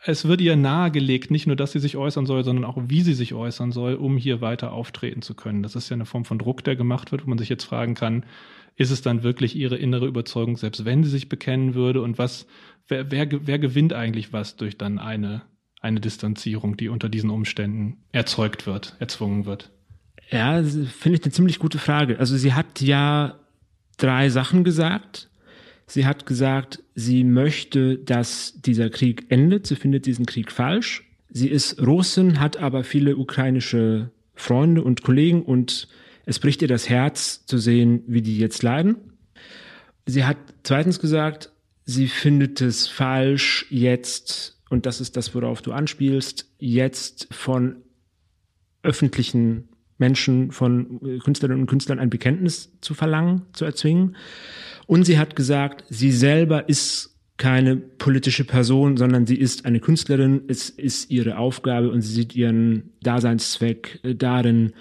es 0.05 0.26
wird 0.26 0.41
ihr 0.41 0.56
nahegelegt, 0.56 1.31
nicht 1.31 1.47
nur, 1.47 1.56
dass 1.56 1.73
sie 1.73 1.79
sich 1.79 1.97
äußern 1.97 2.26
soll, 2.26 2.43
sondern 2.44 2.64
auch, 2.64 2.79
wie 2.87 3.02
sie 3.02 3.12
sich 3.12 3.35
äußern 3.35 3.73
soll, 3.73 3.94
um 3.94 4.17
hier 4.17 4.41
weiter 4.41 4.73
auftreten 4.73 5.23
zu 5.23 5.35
können. 5.35 5.62
Das 5.62 5.76
ist 5.76 5.88
ja 5.91 5.94
eine 5.94 6.06
Form 6.06 6.25
von 6.25 6.39
Druck, 6.39 6.65
der 6.65 6.77
gemacht 6.77 7.13
wird, 7.13 7.25
wo 7.25 7.29
man 7.29 7.39
sich 7.39 7.48
jetzt 7.48 7.65
fragen 7.65 7.94
kann, 7.94 8.25
ist 8.77 8.91
es 8.91 9.03
dann 9.03 9.22
wirklich 9.22 9.56
ihre 9.56 9.77
innere 9.77 10.06
Überzeugung, 10.06 10.56
selbst 10.56 10.86
wenn 10.86 11.05
sie 11.05 11.10
sich 11.10 11.29
bekennen 11.29 11.75
würde? 11.75 12.01
Und 12.01 12.17
was, 12.17 12.46
wer, 12.89 13.10
wer, 13.10 13.29
wer 13.46 13.58
gewinnt 13.58 13.93
eigentlich 13.93 14.32
was 14.32 14.56
durch 14.56 14.79
dann 14.79 14.98
eine, 14.98 15.43
eine 15.81 16.01
Distanzierung, 16.01 16.77
die 16.79 16.89
unter 16.89 17.10
diesen 17.10 17.29
Umständen 17.29 17.98
erzeugt 18.13 18.67
wird, 18.67 18.96
erzwungen 18.98 19.44
wird? 19.44 19.70
Ja, 20.31 20.63
finde 20.63 21.19
ich 21.19 21.25
eine 21.25 21.32
ziemlich 21.32 21.58
gute 21.58 21.79
Frage. 21.79 22.19
Also 22.19 22.36
sie 22.36 22.55
hat 22.55 22.81
ja 22.81 23.39
drei 23.98 24.31
Sachen 24.31 24.65
gesagt. 24.65 25.30
Sie 25.91 26.06
hat 26.06 26.25
gesagt, 26.25 26.85
sie 26.94 27.25
möchte, 27.25 27.99
dass 27.99 28.55
dieser 28.61 28.91
Krieg 28.91 29.27
endet. 29.29 29.67
Sie 29.67 29.75
findet 29.75 30.06
diesen 30.06 30.25
Krieg 30.25 30.53
falsch. 30.53 31.11
Sie 31.31 31.49
ist 31.49 31.85
Russin, 31.85 32.39
hat 32.39 32.59
aber 32.59 32.85
viele 32.85 33.17
ukrainische 33.17 34.13
Freunde 34.37 34.85
und 34.85 35.03
Kollegen 35.03 35.43
und 35.43 35.89
es 36.27 36.39
bricht 36.39 36.63
ihr 36.63 36.69
das 36.69 36.89
Herz 36.89 37.44
zu 37.44 37.59
sehen, 37.59 38.05
wie 38.06 38.23
die 38.23 38.39
jetzt 38.39 38.63
leiden. 38.63 38.99
Sie 40.06 40.25
hat 40.25 40.37
zweitens 40.63 41.01
gesagt, 41.01 41.51
sie 41.87 42.06
findet 42.06 42.61
es 42.61 42.87
falsch, 42.87 43.67
jetzt, 43.69 44.61
und 44.69 44.87
das 44.87 45.01
ist 45.01 45.17
das, 45.17 45.35
worauf 45.35 45.61
du 45.61 45.73
anspielst, 45.73 46.49
jetzt 46.61 47.27
von 47.32 47.82
öffentlichen 48.85 49.69
Menschen, 49.99 50.53
von 50.53 51.01
äh, 51.05 51.19
Künstlerinnen 51.19 51.63
und 51.63 51.67
Künstlern 51.67 51.99
ein 51.99 52.11
Bekenntnis 52.11 52.70
zu 52.81 52.94
verlangen, 52.94 53.43
zu 53.53 53.65
erzwingen. 53.65 54.15
Und 54.91 55.05
sie 55.05 55.20
hat 55.20 55.37
gesagt, 55.37 55.85
sie 55.89 56.11
selber 56.11 56.69
ist 56.69 57.17
keine 57.37 57.77
politische 57.77 58.43
Person, 58.43 58.97
sondern 58.97 59.25
sie 59.25 59.37
ist 59.37 59.65
eine 59.65 59.79
Künstlerin. 59.79 60.43
Es 60.49 60.69
ist 60.69 61.13
ihre 61.13 61.39
Aufgabe 61.39 61.93
und 61.93 62.03
sie 62.03 62.13
sieht 62.13 62.35
ihren 62.35 62.91
Daseinszweck 63.01 64.01
äh, 64.03 64.17
darin, 64.17 64.73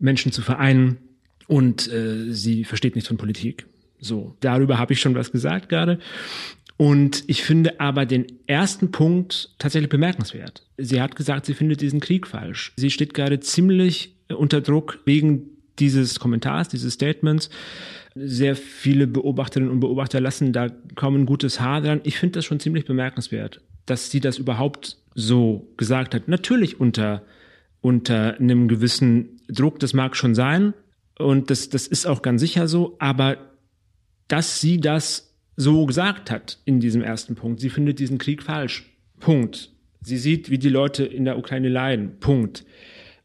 Menschen 0.00 0.32
zu 0.32 0.42
vereinen. 0.42 0.98
Und 1.46 1.86
äh, 1.92 2.32
sie 2.32 2.64
versteht 2.64 2.96
nichts 2.96 3.06
von 3.06 3.18
Politik. 3.18 3.66
So, 4.00 4.36
darüber 4.40 4.80
habe 4.80 4.94
ich 4.94 5.00
schon 5.00 5.14
was 5.14 5.30
gesagt 5.30 5.68
gerade. 5.68 6.00
Und 6.76 7.22
ich 7.28 7.44
finde 7.44 7.78
aber 7.78 8.04
den 8.04 8.26
ersten 8.48 8.90
Punkt 8.90 9.54
tatsächlich 9.60 9.90
bemerkenswert. 9.90 10.66
Sie 10.76 11.00
hat 11.00 11.14
gesagt, 11.14 11.46
sie 11.46 11.54
findet 11.54 11.82
diesen 11.82 12.00
Krieg 12.00 12.26
falsch. 12.26 12.72
Sie 12.74 12.90
steht 12.90 13.14
gerade 13.14 13.38
ziemlich 13.38 14.16
unter 14.28 14.60
Druck 14.60 14.98
wegen 15.04 15.50
dieses 15.78 16.18
Kommentars, 16.18 16.68
dieses 16.68 16.94
Statements. 16.94 17.48
Sehr 18.14 18.56
viele 18.56 19.06
Beobachterinnen 19.06 19.70
und 19.70 19.80
Beobachter 19.80 20.20
lassen 20.20 20.52
da 20.52 20.68
kaum 20.94 21.16
ein 21.16 21.26
gutes 21.26 21.60
Haar 21.60 21.80
dran. 21.80 22.00
Ich 22.04 22.18
finde 22.18 22.38
das 22.38 22.44
schon 22.44 22.60
ziemlich 22.60 22.84
bemerkenswert, 22.84 23.60
dass 23.86 24.10
sie 24.10 24.20
das 24.20 24.38
überhaupt 24.38 24.98
so 25.14 25.72
gesagt 25.76 26.14
hat. 26.14 26.28
Natürlich 26.28 26.78
unter, 26.80 27.22
unter 27.80 28.38
einem 28.38 28.68
gewissen 28.68 29.40
Druck, 29.48 29.78
das 29.78 29.94
mag 29.94 30.16
schon 30.16 30.34
sein, 30.34 30.74
Und 31.18 31.50
das, 31.50 31.68
das 31.68 31.86
ist 31.86 32.06
auch 32.06 32.22
ganz 32.22 32.40
sicher 32.40 32.68
so. 32.68 32.96
Aber 32.98 33.38
dass 34.28 34.60
sie 34.60 34.80
das 34.80 35.34
so 35.56 35.86
gesagt 35.86 36.30
hat 36.30 36.58
in 36.64 36.80
diesem 36.80 37.02
ersten 37.02 37.34
Punkt, 37.34 37.60
sie 37.60 37.70
findet 37.70 37.98
diesen 37.98 38.18
Krieg 38.18 38.42
falsch. 38.42 38.90
Punkt. 39.20 39.70
Sie 40.00 40.18
sieht, 40.18 40.50
wie 40.50 40.58
die 40.58 40.68
Leute 40.68 41.04
in 41.04 41.24
der 41.24 41.38
Ukraine 41.38 41.68
leiden. 41.68 42.18
Punkt. 42.18 42.64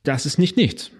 Das 0.04 0.26
ist 0.26 0.38
nicht 0.38 0.58
nichts. 0.58 0.92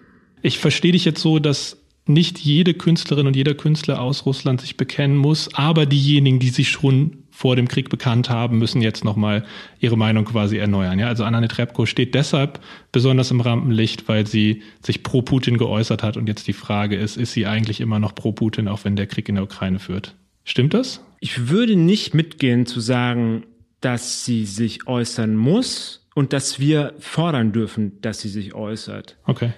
Ich 0.42 0.58
verstehe 0.58 0.92
dich 0.92 1.04
jetzt 1.04 1.20
so, 1.20 1.38
dass 1.38 1.76
nicht 2.08 2.38
jede 2.38 2.74
Künstlerin 2.74 3.26
und 3.26 3.36
jeder 3.36 3.54
Künstler 3.54 4.00
aus 4.00 4.26
Russland 4.26 4.60
sich 4.60 4.76
bekennen 4.76 5.16
muss, 5.16 5.54
aber 5.54 5.86
diejenigen, 5.86 6.38
die 6.38 6.48
sich 6.48 6.70
schon 6.70 7.24
vor 7.30 7.54
dem 7.54 7.68
Krieg 7.68 7.88
bekannt 7.88 8.30
haben, 8.30 8.58
müssen 8.58 8.82
jetzt 8.82 9.04
nochmal 9.04 9.44
ihre 9.78 9.96
Meinung 9.96 10.24
quasi 10.24 10.56
erneuern. 10.56 10.98
Ja, 10.98 11.06
also 11.06 11.22
Anna 11.22 11.40
Netrebko 11.40 11.86
steht 11.86 12.14
deshalb 12.16 12.58
besonders 12.90 13.30
im 13.30 13.40
Rampenlicht, 13.40 14.08
weil 14.08 14.26
sie 14.26 14.62
sich 14.84 15.04
pro 15.04 15.22
Putin 15.22 15.56
geäußert 15.56 16.02
hat 16.02 16.16
und 16.16 16.26
jetzt 16.26 16.48
die 16.48 16.52
Frage 16.52 16.96
ist, 16.96 17.16
ist 17.16 17.32
sie 17.32 17.46
eigentlich 17.46 17.80
immer 17.80 18.00
noch 18.00 18.14
pro 18.14 18.32
Putin, 18.32 18.66
auch 18.66 18.84
wenn 18.84 18.96
der 18.96 19.06
Krieg 19.06 19.28
in 19.28 19.36
der 19.36 19.44
Ukraine 19.44 19.78
führt? 19.78 20.16
Stimmt 20.42 20.74
das? 20.74 21.00
Ich 21.20 21.48
würde 21.48 21.76
nicht 21.76 22.12
mitgehen 22.12 22.66
zu 22.66 22.80
sagen, 22.80 23.44
dass 23.80 24.24
sie 24.24 24.44
sich 24.44 24.88
äußern 24.88 25.36
muss 25.36 26.08
und 26.16 26.32
dass 26.32 26.58
wir 26.58 26.94
fordern 26.98 27.52
dürfen, 27.52 28.00
dass 28.00 28.20
sie 28.20 28.30
sich 28.30 28.54
äußert. 28.54 29.16
Okay 29.26 29.52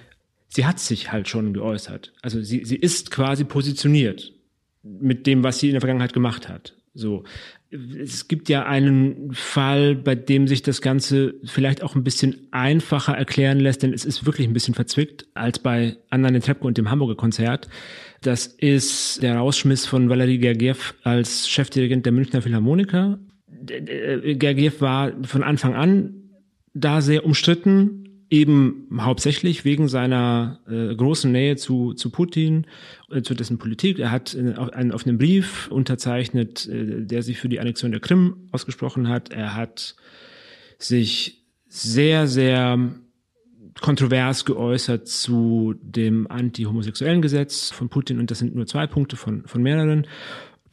sie 0.53 0.65
hat 0.65 0.79
sich 0.79 1.11
halt 1.11 1.27
schon 1.27 1.53
geäußert. 1.53 2.13
Also 2.21 2.41
sie, 2.41 2.65
sie 2.65 2.75
ist 2.75 3.11
quasi 3.11 3.43
positioniert 3.43 4.33
mit 4.83 5.27
dem, 5.27 5.43
was 5.43 5.59
sie 5.59 5.67
in 5.67 5.73
der 5.73 5.81
Vergangenheit 5.81 6.13
gemacht 6.13 6.49
hat. 6.49 6.75
So. 6.93 7.23
Es 7.71 8.27
gibt 8.27 8.49
ja 8.49 8.65
einen 8.65 9.33
Fall, 9.33 9.95
bei 9.95 10.13
dem 10.13 10.47
sich 10.47 10.61
das 10.61 10.81
Ganze 10.81 11.35
vielleicht 11.45 11.83
auch 11.83 11.95
ein 11.95 12.03
bisschen 12.03 12.47
einfacher 12.51 13.13
erklären 13.13 13.61
lässt, 13.61 13.83
denn 13.83 13.93
es 13.93 14.03
ist 14.03 14.25
wirklich 14.25 14.45
ein 14.45 14.53
bisschen 14.53 14.73
verzwickt 14.73 15.25
als 15.35 15.59
bei 15.59 15.95
Anna 16.09 16.29
Netrebko 16.31 16.67
und 16.67 16.77
dem 16.77 16.91
Hamburger 16.91 17.15
Konzert. 17.15 17.69
Das 18.21 18.45
ist 18.45 19.23
der 19.23 19.37
Rausschmiss 19.37 19.85
von 19.85 20.09
Valery 20.09 20.37
Gergiev 20.37 20.95
als 21.03 21.47
Chefdirigent 21.47 22.05
der 22.05 22.11
Münchner 22.11 22.41
Philharmoniker. 22.41 23.19
Gergiev 23.47 24.81
war 24.81 25.13
von 25.23 25.43
Anfang 25.43 25.75
an 25.75 26.21
da 26.73 27.01
sehr 27.01 27.25
umstritten, 27.25 28.00
eben 28.31 28.87
hauptsächlich 28.97 29.65
wegen 29.65 29.89
seiner 29.89 30.61
äh, 30.67 30.95
großen 30.95 31.31
Nähe 31.31 31.57
zu, 31.57 31.93
zu 31.93 32.09
Putin, 32.09 32.65
äh, 33.11 33.21
zu 33.21 33.35
dessen 33.35 33.59
Politik. 33.59 33.99
Er 33.99 34.09
hat 34.09 34.33
äh, 34.33 34.55
einen 34.71 34.93
offenen 34.93 35.17
Brief 35.17 35.67
unterzeichnet, 35.69 36.65
äh, 36.67 37.05
der 37.05 37.23
sich 37.23 37.37
für 37.37 37.49
die 37.49 37.59
Annexion 37.59 37.91
der 37.91 37.99
Krim 37.99 38.47
ausgesprochen 38.51 39.09
hat. 39.09 39.33
Er 39.33 39.55
hat 39.55 39.95
sich 40.79 41.43
sehr, 41.67 42.25
sehr 42.27 42.79
kontrovers 43.81 44.45
geäußert 44.45 45.07
zu 45.07 45.75
dem 45.81 46.29
anti-homosexuellen 46.31 47.21
Gesetz 47.21 47.69
von 47.69 47.89
Putin 47.89 48.19
und 48.19 48.31
das 48.31 48.39
sind 48.39 48.55
nur 48.55 48.65
zwei 48.65 48.87
Punkte 48.87 49.17
von, 49.17 49.43
von 49.45 49.61
mehreren. 49.61 50.07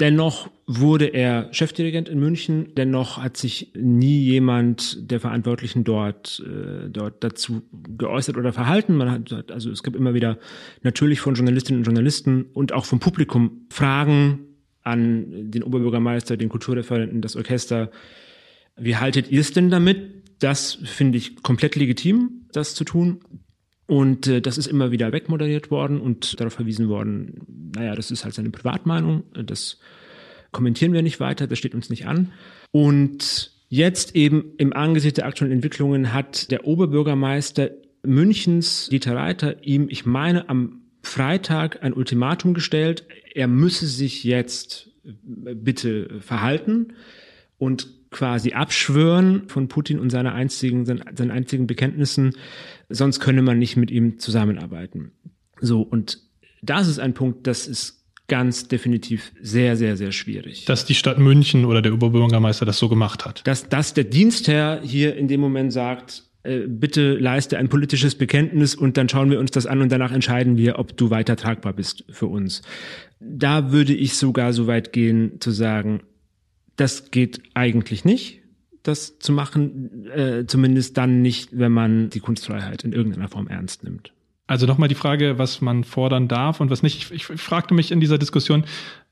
Dennoch 0.01 0.49
wurde 0.67 1.07
er 1.07 1.49
Chefdirigent 1.53 2.09
in 2.09 2.21
München. 2.21 2.73
Dennoch 2.77 3.19
hat 3.19 3.37
sich 3.37 3.73
nie 3.75 4.21
jemand 4.21 5.11
der 5.11 5.19
Verantwortlichen 5.19 5.83
dort, 5.83 6.41
äh, 6.47 6.89
dort 6.89 7.25
dazu 7.25 7.63
geäußert 7.97 8.37
oder 8.37 8.53
verhalten. 8.53 8.95
Man 8.95 9.11
hat, 9.11 9.51
also 9.51 9.71
es 9.71 9.83
gibt 9.83 9.97
immer 9.97 10.15
wieder 10.15 10.39
natürlich 10.83 11.21
von 11.21 11.35
Journalistinnen 11.35 11.81
und 11.81 11.85
Journalisten 11.85 12.47
und 12.53 12.73
auch 12.73 12.85
vom 12.85 13.01
Publikum 13.01 13.67
Fragen 13.71 14.47
an 14.83 15.51
den 15.51 15.65
Oberbürgermeister, 15.65 16.37
den 16.37 16.49
Kulturreferenten, 16.49 17.21
das 17.21 17.35
Orchester. 17.35 17.91
Wie 18.77 18.97
haltet 18.97 19.31
ihr 19.31 19.41
es 19.41 19.53
denn 19.53 19.69
damit? 19.69 19.99
Das 20.39 20.79
finde 20.85 21.19
ich 21.19 21.43
komplett 21.43 21.75
legitim, 21.75 22.47
das 22.53 22.77
zu 22.77 22.85
tun. 22.85 23.21
Und 23.89 24.27
äh, 24.27 24.43
das 24.43 24.59
ist 24.59 24.67
immer 24.67 24.91
wieder 24.91 25.13
wegmoderiert 25.13 25.71
worden 25.71 25.99
und 25.99 26.39
darauf 26.39 26.53
verwiesen 26.53 26.91
worden, 26.91 27.71
naja, 27.75 27.95
das 27.95 28.11
ist 28.11 28.23
halt 28.23 28.35
seine 28.35 28.51
Privatmeinung, 28.51 29.23
das 29.33 29.79
kommentieren 30.53 30.93
wir 30.93 31.01
nicht 31.01 31.21
weiter, 31.21 31.47
das 31.47 31.59
steht 31.59 31.75
uns 31.75 31.89
nicht 31.89 32.07
an. 32.07 32.31
Und 32.71 33.51
jetzt 33.71 34.15
eben 34.15 34.53
im 34.59 34.75
Angesicht 34.75 35.17
der 35.17 35.25
aktuellen 35.25 35.55
Entwicklungen 35.55 36.13
hat 36.13 36.51
der 36.51 36.67
Oberbürgermeister 36.67 37.71
Münchens, 38.03 38.91
Dieter 38.91 39.17
Reiter, 39.17 39.65
ihm, 39.65 39.89
ich 39.89 40.05
meine, 40.05 40.51
am 40.51 40.83
Freitag 41.03 41.83
ein 41.83 41.95
Ultimatum 41.95 42.53
gestellt, 42.53 43.07
er 43.33 43.49
müsse 43.49 43.87
sich 43.87 44.23
jetzt 44.23 44.91
bitte 45.03 46.21
verhalten 46.21 46.93
und 47.59 47.89
quasi 48.11 48.53
abschwören 48.53 49.49
von 49.49 49.69
Putin 49.69 49.99
und 49.99 50.11
seiner 50.11 50.35
einzigen, 50.35 50.87
seinen 50.87 51.31
einzigen 51.31 51.67
Bekenntnissen, 51.67 52.33
sonst 52.89 53.21
könne 53.21 53.43
man 53.43 53.59
nicht 53.59 53.77
mit 53.77 53.91
ihm 53.91 54.19
zusammenarbeiten. 54.19 55.13
So, 55.61 55.83
und 55.83 56.21
das 56.63 56.89
ist 56.89 56.99
ein 56.99 57.15
Punkt, 57.15 57.47
das 57.47 57.67
ist 57.67 57.99
ganz 58.29 58.69
definitiv 58.69 59.33
sehr, 59.41 59.77
sehr, 59.77 59.97
sehr 59.97 60.13
schwierig. 60.13 60.67
Dass 60.67 60.85
die 60.85 60.95
Stadt 60.95 61.19
München 61.19 61.65
oder 61.65 61.83
der 61.83 61.95
Oberbürgermeister 61.95 62.67
das 62.67 62.79
so 62.79 62.89
gemacht 62.89 63.25
hat. 63.25 63.47
Dass, 63.47 63.69
dass 63.69 63.95
der 63.95 64.05
Dienstherr 64.05 64.81
hier 64.83 65.17
in 65.17 65.29
dem 65.29 65.41
Moment 65.41 65.73
sagt, 65.73 66.25
äh, 66.45 66.61
bitte 66.69 67.15
leiste 67.15 67.59
ein 67.59 67.69
politisches 67.69 68.15
Bekenntnis 68.15 68.75
und 68.75 68.97
dann 68.97 69.09
schauen 69.09 69.31
wir 69.31 69.41
uns 69.41 69.51
das 69.51 69.67
an 69.67 69.81
und 69.81 69.91
danach 69.91 70.13
entscheiden 70.13 70.57
wir, 70.57 70.79
ob 70.79 70.97
du 70.97 71.11
weiter 71.11 71.37
tragbar 71.37 71.73
bist 71.73 72.05
für 72.11 72.27
uns. 72.27 72.63
Da 73.19 73.73
würde 73.73 73.95
ich 73.95 74.17
sogar 74.17 74.53
so 74.53 74.67
weit 74.67 74.93
gehen 74.93 75.41
zu 75.41 75.51
sagen, 75.51 76.03
das 76.79 77.11
geht 77.11 77.43
eigentlich 77.55 78.05
nicht, 78.05 78.41
das 78.83 79.19
zu 79.19 79.33
machen, 79.33 80.07
äh, 80.07 80.47
zumindest 80.47 80.97
dann 80.97 81.21
nicht, 81.21 81.51
wenn 81.53 81.73
man 81.73 82.09
die 82.09 82.21
Kunstfreiheit 82.21 82.85
in 82.85 82.93
irgendeiner 82.93 83.29
Form 83.29 83.49
ernst 83.49 83.85
nimmt. 83.85 84.13
Also 84.47 84.67
nochmal 84.67 84.89
die 84.89 84.95
Frage, 84.95 85.39
was 85.39 85.61
man 85.61 85.85
fordern 85.85 86.27
darf 86.27 86.61
und 86.61 86.71
was 86.71 86.83
nicht. 86.83 87.11
Ich, 87.13 87.29
ich 87.31 87.41
fragte 87.43 87.75
mich 87.75 87.91
in 87.91 88.01
dieser 88.01 88.17
Diskussion, 88.17 88.65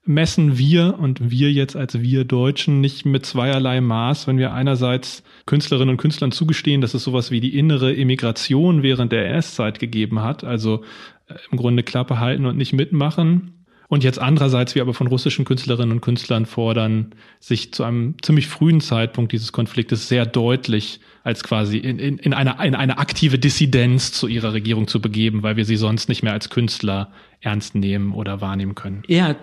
messen 0.04 0.56
wir 0.56 0.98
und 0.98 1.30
wir 1.30 1.52
jetzt 1.52 1.76
als 1.76 2.00
wir 2.00 2.24
Deutschen 2.24 2.80
nicht 2.80 3.04
mit 3.04 3.26
zweierlei 3.26 3.80
Maß, 3.80 4.28
wenn 4.28 4.38
wir 4.38 4.54
einerseits 4.54 5.24
Künstlerinnen 5.44 5.90
und 5.90 5.96
Künstlern 5.96 6.32
zugestehen, 6.32 6.80
dass 6.80 6.94
es 6.94 7.02
sowas 7.02 7.30
wie 7.30 7.40
die 7.40 7.58
innere 7.58 7.92
Immigration 7.92 8.82
während 8.82 9.12
der 9.12 9.26
NS-Zeit 9.26 9.80
gegeben 9.80 10.20
hat, 10.20 10.44
also 10.44 10.84
äh, 11.26 11.34
im 11.50 11.58
Grunde 11.58 11.82
Klappe 11.82 12.20
halten 12.20 12.46
und 12.46 12.56
nicht 12.56 12.72
mitmachen, 12.72 13.55
und 13.88 14.04
jetzt 14.04 14.18
andererseits 14.18 14.74
wir 14.74 14.82
aber 14.82 14.94
von 14.94 15.06
russischen 15.06 15.44
Künstlerinnen 15.44 15.92
und 15.92 16.00
Künstlern 16.00 16.46
fordern, 16.46 17.14
sich 17.40 17.72
zu 17.72 17.84
einem 17.84 18.14
ziemlich 18.22 18.48
frühen 18.48 18.80
Zeitpunkt 18.80 19.32
dieses 19.32 19.52
Konfliktes 19.52 20.08
sehr 20.08 20.26
deutlich 20.26 21.00
als 21.22 21.42
quasi 21.44 21.78
in, 21.78 21.98
in, 21.98 22.18
in, 22.18 22.34
eine, 22.34 22.56
in 22.64 22.74
eine 22.74 22.98
aktive 22.98 23.38
Dissidenz 23.38 24.12
zu 24.12 24.28
ihrer 24.28 24.52
Regierung 24.52 24.86
zu 24.88 25.00
begeben, 25.00 25.42
weil 25.42 25.56
wir 25.56 25.64
sie 25.64 25.76
sonst 25.76 26.08
nicht 26.08 26.22
mehr 26.22 26.32
als 26.32 26.50
Künstler 26.50 27.12
ernst 27.40 27.74
nehmen 27.74 28.12
oder 28.12 28.40
wahrnehmen 28.40 28.74
können. 28.74 29.02
Ja, 29.06 29.36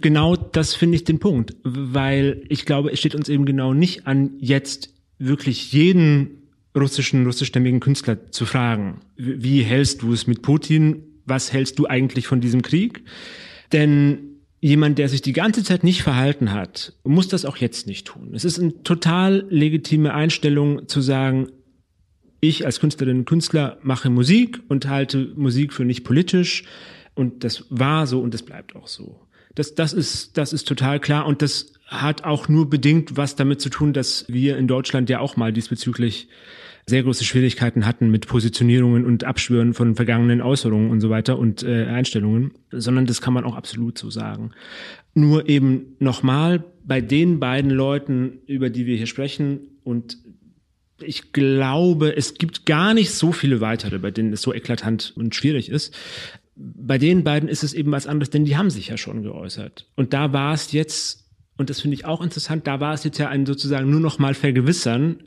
genau 0.00 0.36
das 0.36 0.74
finde 0.74 0.96
ich 0.96 1.04
den 1.04 1.18
Punkt, 1.18 1.54
weil 1.62 2.42
ich 2.48 2.66
glaube, 2.66 2.90
es 2.92 2.98
steht 2.98 3.14
uns 3.14 3.28
eben 3.28 3.44
genau 3.44 3.74
nicht 3.74 4.06
an, 4.06 4.32
jetzt 4.38 4.94
wirklich 5.18 5.72
jeden 5.72 6.42
russischen, 6.76 7.24
russischstämmigen 7.24 7.80
Künstler 7.80 8.30
zu 8.30 8.46
fragen, 8.46 9.00
wie 9.16 9.62
hältst 9.62 10.02
du 10.02 10.12
es 10.12 10.26
mit 10.26 10.42
Putin? 10.42 11.04
Was 11.26 11.52
hältst 11.52 11.78
du 11.78 11.86
eigentlich 11.86 12.26
von 12.26 12.40
diesem 12.40 12.62
Krieg? 12.62 13.04
Denn 13.74 14.36
jemand, 14.60 14.98
der 14.98 15.08
sich 15.10 15.20
die 15.20 15.32
ganze 15.32 15.62
Zeit 15.62 15.84
nicht 15.84 16.02
verhalten 16.02 16.52
hat, 16.52 16.94
muss 17.02 17.28
das 17.28 17.44
auch 17.44 17.58
jetzt 17.58 17.86
nicht 17.86 18.06
tun. 18.06 18.30
Es 18.32 18.46
ist 18.46 18.58
eine 18.58 18.82
total 18.82 19.44
legitime 19.50 20.14
Einstellung 20.14 20.88
zu 20.88 21.02
sagen, 21.02 21.48
ich 22.40 22.64
als 22.64 22.80
Künstlerin 22.80 23.18
und 23.18 23.24
Künstler 23.24 23.78
mache 23.82 24.10
Musik 24.10 24.60
und 24.68 24.88
halte 24.88 25.32
Musik 25.36 25.72
für 25.72 25.84
nicht 25.84 26.04
politisch. 26.04 26.64
Und 27.14 27.44
das 27.44 27.66
war 27.68 28.06
so 28.06 28.20
und 28.20 28.32
das 28.32 28.42
bleibt 28.42 28.76
auch 28.76 28.86
so. 28.86 29.20
Das, 29.54 29.74
das, 29.74 29.92
ist, 29.92 30.36
das 30.36 30.52
ist 30.52 30.66
total 30.66 31.00
klar 31.00 31.26
und 31.26 31.42
das 31.42 31.72
hat 31.86 32.24
auch 32.24 32.48
nur 32.48 32.70
bedingt 32.70 33.16
was 33.16 33.36
damit 33.36 33.60
zu 33.60 33.70
tun, 33.70 33.92
dass 33.92 34.24
wir 34.28 34.56
in 34.56 34.68
Deutschland 34.68 35.10
ja 35.10 35.20
auch 35.20 35.36
mal 35.36 35.52
diesbezüglich 35.52 36.28
sehr 36.86 37.02
große 37.02 37.24
Schwierigkeiten 37.24 37.86
hatten 37.86 38.10
mit 38.10 38.26
Positionierungen 38.26 39.06
und 39.06 39.24
Abschwören 39.24 39.72
von 39.72 39.94
vergangenen 39.94 40.42
Äußerungen 40.42 40.90
und 40.90 41.00
so 41.00 41.08
weiter 41.08 41.38
und 41.38 41.62
äh, 41.62 41.86
Einstellungen, 41.86 42.52
sondern 42.70 43.06
das 43.06 43.20
kann 43.20 43.32
man 43.32 43.44
auch 43.44 43.56
absolut 43.56 43.96
so 43.96 44.10
sagen. 44.10 44.50
Nur 45.14 45.48
eben 45.48 45.96
nochmal 45.98 46.64
bei 46.84 47.00
den 47.00 47.40
beiden 47.40 47.70
Leuten, 47.70 48.40
über 48.46 48.68
die 48.68 48.86
wir 48.86 48.96
hier 48.96 49.06
sprechen 49.06 49.60
und 49.82 50.18
ich 51.00 51.32
glaube, 51.32 52.16
es 52.16 52.34
gibt 52.34 52.66
gar 52.66 52.94
nicht 52.94 53.12
so 53.12 53.32
viele 53.32 53.60
weitere, 53.60 53.98
bei 53.98 54.10
denen 54.10 54.32
es 54.32 54.42
so 54.42 54.54
eklatant 54.54 55.12
und 55.16 55.34
schwierig 55.34 55.68
ist. 55.68 55.94
Bei 56.56 56.98
den 56.98 57.24
beiden 57.24 57.48
ist 57.48 57.64
es 57.64 57.74
eben 57.74 57.90
was 57.90 58.06
anderes, 58.06 58.30
denn 58.30 58.44
die 58.44 58.56
haben 58.56 58.70
sich 58.70 58.88
ja 58.88 58.96
schon 58.96 59.22
geäußert. 59.22 59.90
Und 59.96 60.12
da 60.12 60.32
war 60.32 60.54
es 60.54 60.70
jetzt, 60.70 61.28
und 61.56 61.68
das 61.68 61.80
finde 61.80 61.96
ich 61.96 62.04
auch 62.04 62.22
interessant, 62.22 62.66
da 62.66 62.78
war 62.78 62.94
es 62.94 63.02
jetzt 63.02 63.18
ja 63.18 63.28
ein 63.28 63.44
sozusagen 63.44 63.90
nur 63.90 64.00
noch 64.00 64.18
mal 64.18 64.34
vergewissern, 64.34 65.18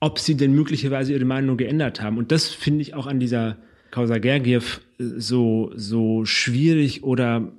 ob 0.00 0.18
sie 0.18 0.36
denn 0.36 0.54
möglicherweise 0.54 1.12
ihre 1.12 1.24
Meinung 1.24 1.56
geändert 1.56 2.00
haben. 2.00 2.18
Und 2.18 2.32
das 2.32 2.48
finde 2.48 2.82
ich 2.82 2.94
auch 2.94 3.06
an 3.06 3.20
dieser 3.20 3.58
Causa 3.90 4.18
Gergiev 4.18 4.80
äh, 4.98 5.04
so, 5.18 5.72
so 5.74 6.24
schwierig 6.24 7.04
oder 7.04 7.52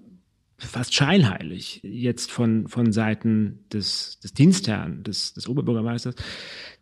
fast 0.58 0.94
scheinheilig 0.94 1.82
jetzt 1.84 2.32
von, 2.32 2.68
von 2.68 2.92
Seiten 2.92 3.60
des, 3.74 4.20
des 4.20 4.34
Dienstherrn, 4.34 5.04
des, 5.04 5.34
des 5.34 5.48
Oberbürgermeisters, 5.48 6.16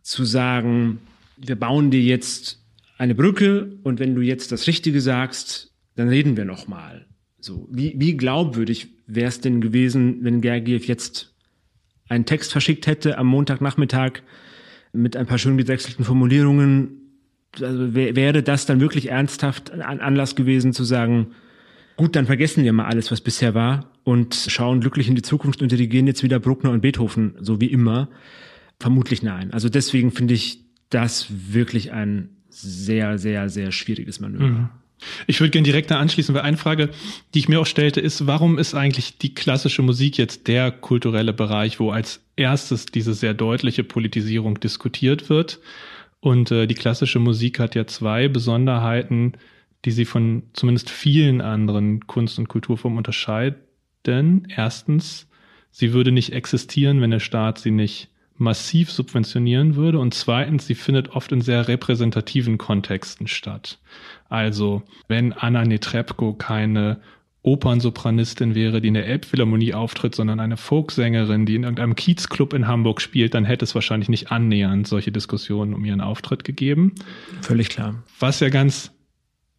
zu 0.02 0.26
sagen, 0.26 1.00
wir 1.38 1.56
bauen 1.56 1.90
dir 1.90 2.02
jetzt 2.02 2.62
eine 2.98 3.16
Brücke 3.16 3.78
und 3.84 4.00
wenn 4.00 4.16
du 4.16 4.22
jetzt 4.22 4.52
das 4.52 4.68
Richtige 4.68 5.00
sagst, 5.00 5.74
dann 5.96 6.10
reden 6.10 6.36
wir 6.36 6.44
nochmal. 6.44 7.06
So, 7.40 7.70
wie, 7.72 7.96
wie 7.98 8.18
glaubwürdig 8.18 8.88
wäre 9.08 9.30
es 9.30 9.40
denn 9.40 9.62
gewesen, 9.62 10.20
wenn 10.24 10.42
Gergiev 10.42 10.86
jetzt 10.86 11.34
einen 12.10 12.26
Text 12.26 12.52
verschickt 12.52 12.86
hätte 12.88 13.18
am 13.18 13.28
Montagnachmittag 13.28 14.22
mit 14.94 15.16
ein 15.16 15.26
paar 15.26 15.38
schön 15.38 15.58
gedrechselten 15.58 16.06
Formulierungen? 16.06 16.92
Also 17.62 17.94
wäre 17.94 18.44
das 18.44 18.66
dann 18.66 18.80
wirklich 18.80 19.10
ernsthaft 19.10 19.72
ein 19.72 20.02
Anlass 20.02 20.36
gewesen 20.36 20.72
zu 20.72 20.84
sagen, 20.84 21.32
gut, 21.98 22.16
dann 22.16 22.28
vergessen 22.28 22.64
wir 22.64 22.74
mal 22.74 22.86
alles, 22.86 23.12
was 23.12 23.22
bisher 23.22 23.54
war 23.56 23.92
und 24.04 24.36
schauen 24.36 24.82
glücklich 24.82 25.08
in 25.08 25.16
die 25.16 25.22
Zukunft 25.22 25.62
und 25.62 25.72
dirigieren 25.72 26.08
jetzt 26.08 26.24
wieder 26.24 26.40
Bruckner 26.40 26.72
und 26.72 26.82
Beethoven, 26.82 27.36
so 27.40 27.60
wie 27.60 27.68
immer? 27.68 28.10
Vermutlich 28.80 29.24
nein. 29.24 29.52
Also 29.52 29.68
deswegen 29.68 30.12
finde 30.12 30.36
ich 30.36 30.64
das 30.90 31.28
wirklich 31.30 31.92
ein 31.92 32.30
sehr, 32.50 33.18
sehr, 33.18 33.50
sehr 33.50 33.72
schwieriges 33.72 34.20
Manöver. 34.20 34.46
Mhm. 34.46 34.70
Ich 35.28 35.40
würde 35.40 35.52
gerne 35.52 35.66
direkt 35.66 35.92
da 35.92 36.00
anschließen, 36.00 36.36
weil 36.36 36.42
eine 36.42 36.58
Frage, 36.58 36.90
die 37.34 37.40
ich 37.40 37.50
mir 37.50 37.60
auch 37.60 37.66
stellte, 37.66 38.02
ist, 38.02 38.28
warum 38.28 38.58
ist 38.58 38.74
eigentlich 38.74 39.18
die 39.18 39.34
klassische 39.34 39.82
Musik 39.82 40.18
jetzt 40.18 40.48
der 40.48 40.72
kulturelle 40.72 41.34
Bereich, 41.34 41.80
wo 41.80 41.92
als 41.92 42.22
erstes 42.36 42.86
diese 42.86 43.14
sehr 43.14 43.34
deutliche 43.34 43.84
Politisierung 43.84 44.60
diskutiert 44.60 45.30
wird? 45.30 45.60
Und 46.20 46.52
äh, 46.52 46.68
die 46.68 46.76
klassische 46.76 47.20
Musik 47.20 47.60
hat 47.60 47.76
ja 47.76 47.88
zwei 47.88 48.28
Besonderheiten, 48.28 49.34
die 49.86 49.92
sie 49.92 50.06
von 50.06 50.44
zumindest 50.54 50.90
vielen 50.90 51.42
anderen 51.42 52.06
Kunst- 52.08 52.38
und 52.40 52.50
Kulturformen 52.50 52.98
unterscheiden. 52.98 54.48
Erstens, 54.50 55.28
sie 55.72 55.94
würde 55.94 56.12
nicht 56.12 56.34
existieren, 56.34 57.02
wenn 57.02 57.12
der 57.12 57.20
Staat 57.20 57.60
sie 57.60 57.72
nicht 57.72 58.10
massiv 58.40 58.92
subventionieren 58.92 59.76
würde. 59.76 60.00
Und 60.00 60.14
zweitens, 60.14 60.66
sie 60.66 60.76
findet 60.76 61.10
oft 61.10 61.32
in 61.32 61.42
sehr 61.42 61.68
repräsentativen 61.68 62.58
Kontexten 62.58 63.28
statt. 63.28 63.80
Also, 64.30 64.84
wenn 65.08 65.34
Anna 65.34 65.64
Netrebko 65.64 66.34
keine 66.34 67.00
Opernsopranistin 67.42 68.54
wäre, 68.54 68.82
die 68.82 68.90
in 68.90 68.94
der 68.96 69.08
Elbphilharmonie 69.08 69.74
auftritt, 69.74 70.14
sondern 70.14 70.40
eine 70.40 70.58
Folksängerin, 70.58 71.46
die 71.46 71.56
in 71.56 71.64
irgendeinem 71.64 71.96
Kiezclub 71.96 72.54
in 72.54 72.68
Hamburg 72.68 73.02
spielt, 73.02 73.34
dann 73.34 73.46
hätte 73.46 73.64
es 73.64 73.76
wahrscheinlich 73.76 74.10
nicht 74.10 74.32
annähernd 74.32 74.88
solche 74.88 75.12
Diskussionen 75.12 75.74
um 75.74 75.86
ihren 75.86 76.02
Auftritt 76.02 76.44
gegeben. 76.44 76.96
Völlig 77.42 77.70
klar. 77.70 78.04
Was 78.20 78.42
ja 78.42 78.50
ganz 78.50 78.92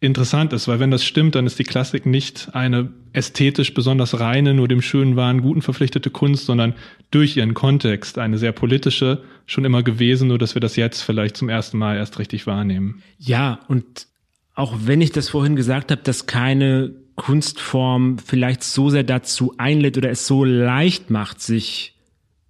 interessant 0.01 0.51
ist, 0.51 0.67
weil 0.67 0.79
wenn 0.79 0.91
das 0.91 1.05
stimmt, 1.05 1.35
dann 1.35 1.45
ist 1.45 1.59
die 1.59 1.63
Klassik 1.63 2.07
nicht 2.07 2.49
eine 2.53 2.91
ästhetisch 3.13 3.73
besonders 3.73 4.19
reine, 4.19 4.55
nur 4.55 4.67
dem 4.67 4.81
schönen 4.81 5.15
Wahn 5.15 5.41
guten 5.41 5.61
verpflichtete 5.61 6.09
Kunst, 6.09 6.47
sondern 6.47 6.73
durch 7.11 7.37
ihren 7.37 7.53
Kontext 7.53 8.17
eine 8.17 8.39
sehr 8.39 8.51
politische 8.51 9.23
schon 9.45 9.63
immer 9.63 9.83
gewesen, 9.83 10.27
nur 10.27 10.39
dass 10.39 10.55
wir 10.55 10.59
das 10.59 10.75
jetzt 10.75 11.01
vielleicht 11.01 11.37
zum 11.37 11.49
ersten 11.49 11.77
Mal 11.77 11.97
erst 11.97 12.17
richtig 12.17 12.47
wahrnehmen. 12.47 13.03
Ja, 13.19 13.59
und 13.67 14.07
auch 14.55 14.75
wenn 14.81 15.01
ich 15.01 15.11
das 15.11 15.29
vorhin 15.29 15.55
gesagt 15.55 15.91
habe, 15.91 16.01
dass 16.01 16.25
keine 16.25 16.95
Kunstform 17.15 18.17
vielleicht 18.17 18.63
so 18.63 18.89
sehr 18.89 19.03
dazu 19.03 19.53
einlädt 19.57 19.97
oder 19.99 20.09
es 20.09 20.25
so 20.25 20.43
leicht 20.43 21.11
macht, 21.11 21.41
sich 21.41 21.95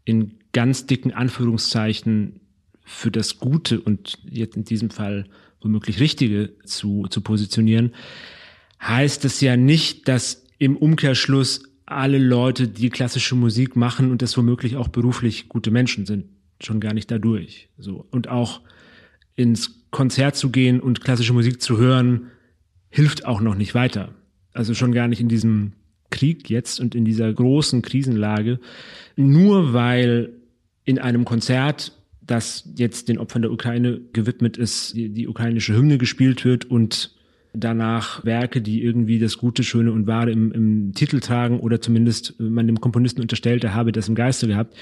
in 0.05 0.39
ganz 0.53 0.86
dicken 0.86 1.12
Anführungszeichen 1.12 2.39
für 2.86 3.12
das 3.12 3.39
Gute 3.39 3.81
und 3.81 4.20
jetzt 4.29 4.55
in 4.55 4.63
diesem 4.63 4.89
Fall 4.89 5.25
womöglich 5.62 6.00
Richtige 6.00 6.53
zu, 6.65 7.08
zu 7.10 7.22
positionieren, 7.22 7.94
heißt 8.82 9.25
es 9.25 9.41
ja 9.41 9.58
nicht, 9.58 10.08
dass 10.08 10.46
im 10.58 10.75
Umkehrschluss 10.77 11.63
alle 11.86 12.18
Leute, 12.18 12.68
die 12.68 12.89
klassische 12.89 13.36
Musik 13.36 13.75
machen 13.75 14.12
und 14.12 14.22
das 14.22 14.38
womöglich 14.38 14.77
auch 14.77 14.88
beruflich 14.88 15.50
gute 15.50 15.72
Menschen 15.72 16.06
sind, 16.06 16.25
schon 16.62 16.80
gar 16.80 16.94
nicht 16.94 17.12
dadurch. 17.12 17.70
So. 17.77 18.06
Und 18.12 18.30
auch 18.30 18.62
ins 19.36 19.88
Konzert 19.91 20.36
zu 20.36 20.51
gehen 20.51 20.80
und 20.80 21.01
klassische 21.01 21.34
Musik 21.34 21.62
zu 21.62 21.77
hören, 21.77 22.27
hilft 22.89 23.25
auch 23.25 23.41
noch 23.41 23.56
nicht 23.56 23.75
weiter. 23.75 24.13
Also 24.53 24.74
schon 24.74 24.94
gar 24.94 25.08
nicht 25.08 25.22
in 25.22 25.27
diesem 25.27 25.74
Krieg 26.10 26.50
jetzt 26.50 26.80
und 26.80 26.96
in 26.96 27.06
dieser 27.06 27.31
großen 27.33 27.81
Krisenlage. 27.81 28.59
Nur 29.16 29.74
weil 29.74 30.33
in 30.86 31.00
einem 31.00 31.25
Konzert 31.25 31.94
dass 32.31 32.72
jetzt 32.77 33.09
den 33.09 33.17
Opfern 33.17 33.41
der 33.41 33.51
Ukraine 33.51 34.00
gewidmet 34.13 34.55
ist, 34.55 34.96
die, 34.96 35.09
die 35.09 35.27
ukrainische 35.27 35.75
Hymne 35.75 35.98
gespielt 35.98 36.46
wird 36.46 36.63
und 36.63 37.13
danach 37.53 38.24
Werke, 38.24 38.61
die 38.61 38.81
irgendwie 38.81 39.20
das 39.20 39.37
Gute, 39.37 39.63
Schöne 39.63 39.91
und 39.91 40.07
Wahre 40.07 40.31
im, 40.31 40.53
im 40.53 40.94
Titel 40.94 41.20
tragen 41.20 41.59
oder 41.59 41.81
zumindest 41.81 42.39
man 42.39 42.67
dem 42.67 42.79
Komponisten 42.79 43.22
unterstellt, 43.22 43.65
er 43.65 43.75
habe 43.75 43.91
das 43.91 44.07
im 44.07 44.15
Geiste 44.15 44.48
gehabt, 44.48 44.75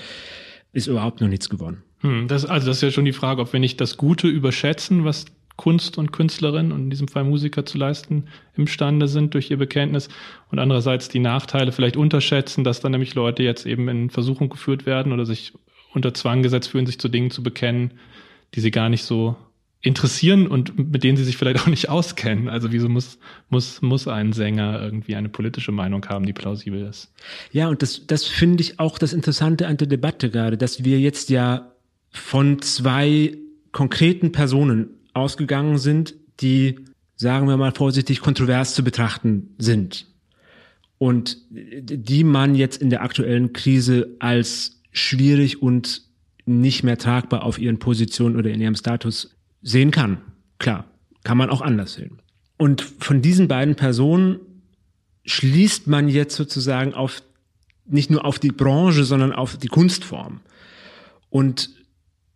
ist 0.74 0.86
überhaupt 0.86 1.22
noch 1.22 1.28
nichts 1.28 1.50
gewonnen. 1.50 1.82
Hm, 2.02 2.28
das, 2.28 2.46
also 2.46 2.68
das 2.68 2.78
ist 2.78 2.84
ja 2.84 2.92
schon 2.92 3.06
die 3.06 3.14
Frage, 3.14 3.42
ob 3.42 3.52
wir 3.52 3.60
nicht 3.60 3.82
das 3.82 3.98
Gute 3.98 4.28
überschätzen, 4.28 5.04
was 5.04 5.26
Kunst 5.58 5.98
und 5.98 6.12
Künstlerinnen 6.12 6.72
und 6.72 6.84
in 6.84 6.90
diesem 6.92 7.08
Fall 7.08 7.24
Musiker 7.24 7.66
zu 7.66 7.80
leisten 7.80 8.26
imstande 8.56 9.08
sind 9.08 9.34
durch 9.34 9.50
ihr 9.50 9.58
Bekenntnis 9.58 10.08
und 10.52 10.60
andererseits 10.60 11.10
die 11.10 11.20
Nachteile 11.20 11.72
vielleicht 11.72 11.98
unterschätzen, 11.98 12.64
dass 12.64 12.80
dann 12.80 12.92
nämlich 12.92 13.16
Leute 13.16 13.42
jetzt 13.42 13.66
eben 13.66 13.90
in 13.90 14.10
Versuchung 14.12 14.50
geführt 14.50 14.86
werden 14.86 15.12
oder 15.12 15.26
sich 15.26 15.54
unter 15.94 16.14
Zwang 16.14 16.44
gesetzt 16.44 16.70
fühlen, 16.70 16.86
sich 16.86 17.00
zu 17.00 17.10
Dingen 17.10 17.32
zu 17.32 17.44
bekennen, 17.44 17.92
die 18.56 18.60
sie 18.60 18.72
gar 18.72 18.90
nicht 18.90 19.04
so 19.04 19.36
interessieren 19.82 20.48
und 20.48 20.92
mit 20.92 21.04
denen 21.04 21.18
sie 21.18 21.24
sich 21.24 21.38
vielleicht 21.38 21.60
auch 21.62 21.68
nicht 21.68 21.90
auskennen. 21.90 22.50
Also 22.50 22.72
wieso 22.72 22.90
muss, 22.90 23.18
muss, 23.50 23.82
muss 23.82 24.08
ein 24.08 24.34
Sänger 24.34 24.82
irgendwie 24.82 25.16
eine 25.16 25.30
politische 25.30 25.72
Meinung 25.72 26.06
haben, 26.08 26.26
die 26.26 26.34
plausibel 26.34 26.82
ist? 26.86 27.12
Ja, 27.52 27.70
und 27.70 27.82
das, 27.82 28.06
das 28.08 28.26
finde 28.26 28.62
ich 28.62 28.80
auch 28.80 28.98
das 28.98 29.14
Interessante 29.14 29.68
an 29.68 29.78
der 29.78 29.88
Debatte 29.88 30.30
gerade, 30.30 30.58
dass 30.58 30.84
wir 30.84 31.00
jetzt 31.00 31.30
ja 31.30 31.72
von 32.12 32.62
zwei 32.62 33.38
konkreten 33.72 34.32
Personen 34.32 34.90
ausgegangen 35.14 35.78
sind, 35.78 36.16
die, 36.42 36.80
sagen 37.16 37.48
wir 37.48 37.58
mal 37.58 37.72
vorsichtig, 37.72 38.22
kontrovers 38.22 38.74
zu 38.74 38.84
betrachten 38.84 39.56
sind. 39.58 40.08
Und 40.98 41.38
die 41.50 42.26
man 42.26 42.56
jetzt 42.56 42.82
in 42.82 42.90
der 42.90 43.04
aktuellen 43.04 43.54
Krise 43.54 44.16
als 44.20 44.79
schwierig 44.92 45.62
und 45.62 46.04
nicht 46.46 46.84
mehr 46.84 46.98
tragbar 46.98 47.44
auf 47.44 47.60
ihren 47.60 47.80
Positionen 47.80 48.36
oder 48.36 48.50
in 48.50 48.62
ihrem 48.62 48.76
Status 48.76 49.36
sehen 49.62 49.92
kann. 49.92 50.18
Klar, 50.58 50.86
kann 51.24 51.38
man 51.38 51.50
auch 51.50 51.62
anders 51.62 51.94
sehen. 51.94 52.22
Und 52.58 52.82
von 52.82 53.22
diesen 53.22 53.48
beiden 53.48 53.76
Personen 53.76 54.40
schließt 55.26 55.88
man 55.88 56.10
jetzt 56.10 56.36
sozusagen 56.36 56.94
auf 56.94 57.22
nicht 57.86 58.10
nur 58.10 58.26
auf 58.26 58.40
die 58.40 58.52
Branche, 58.52 59.04
sondern 59.04 59.32
auf 59.32 59.58
die 59.58 59.68
Kunstform. 59.68 60.42
Und 61.30 61.70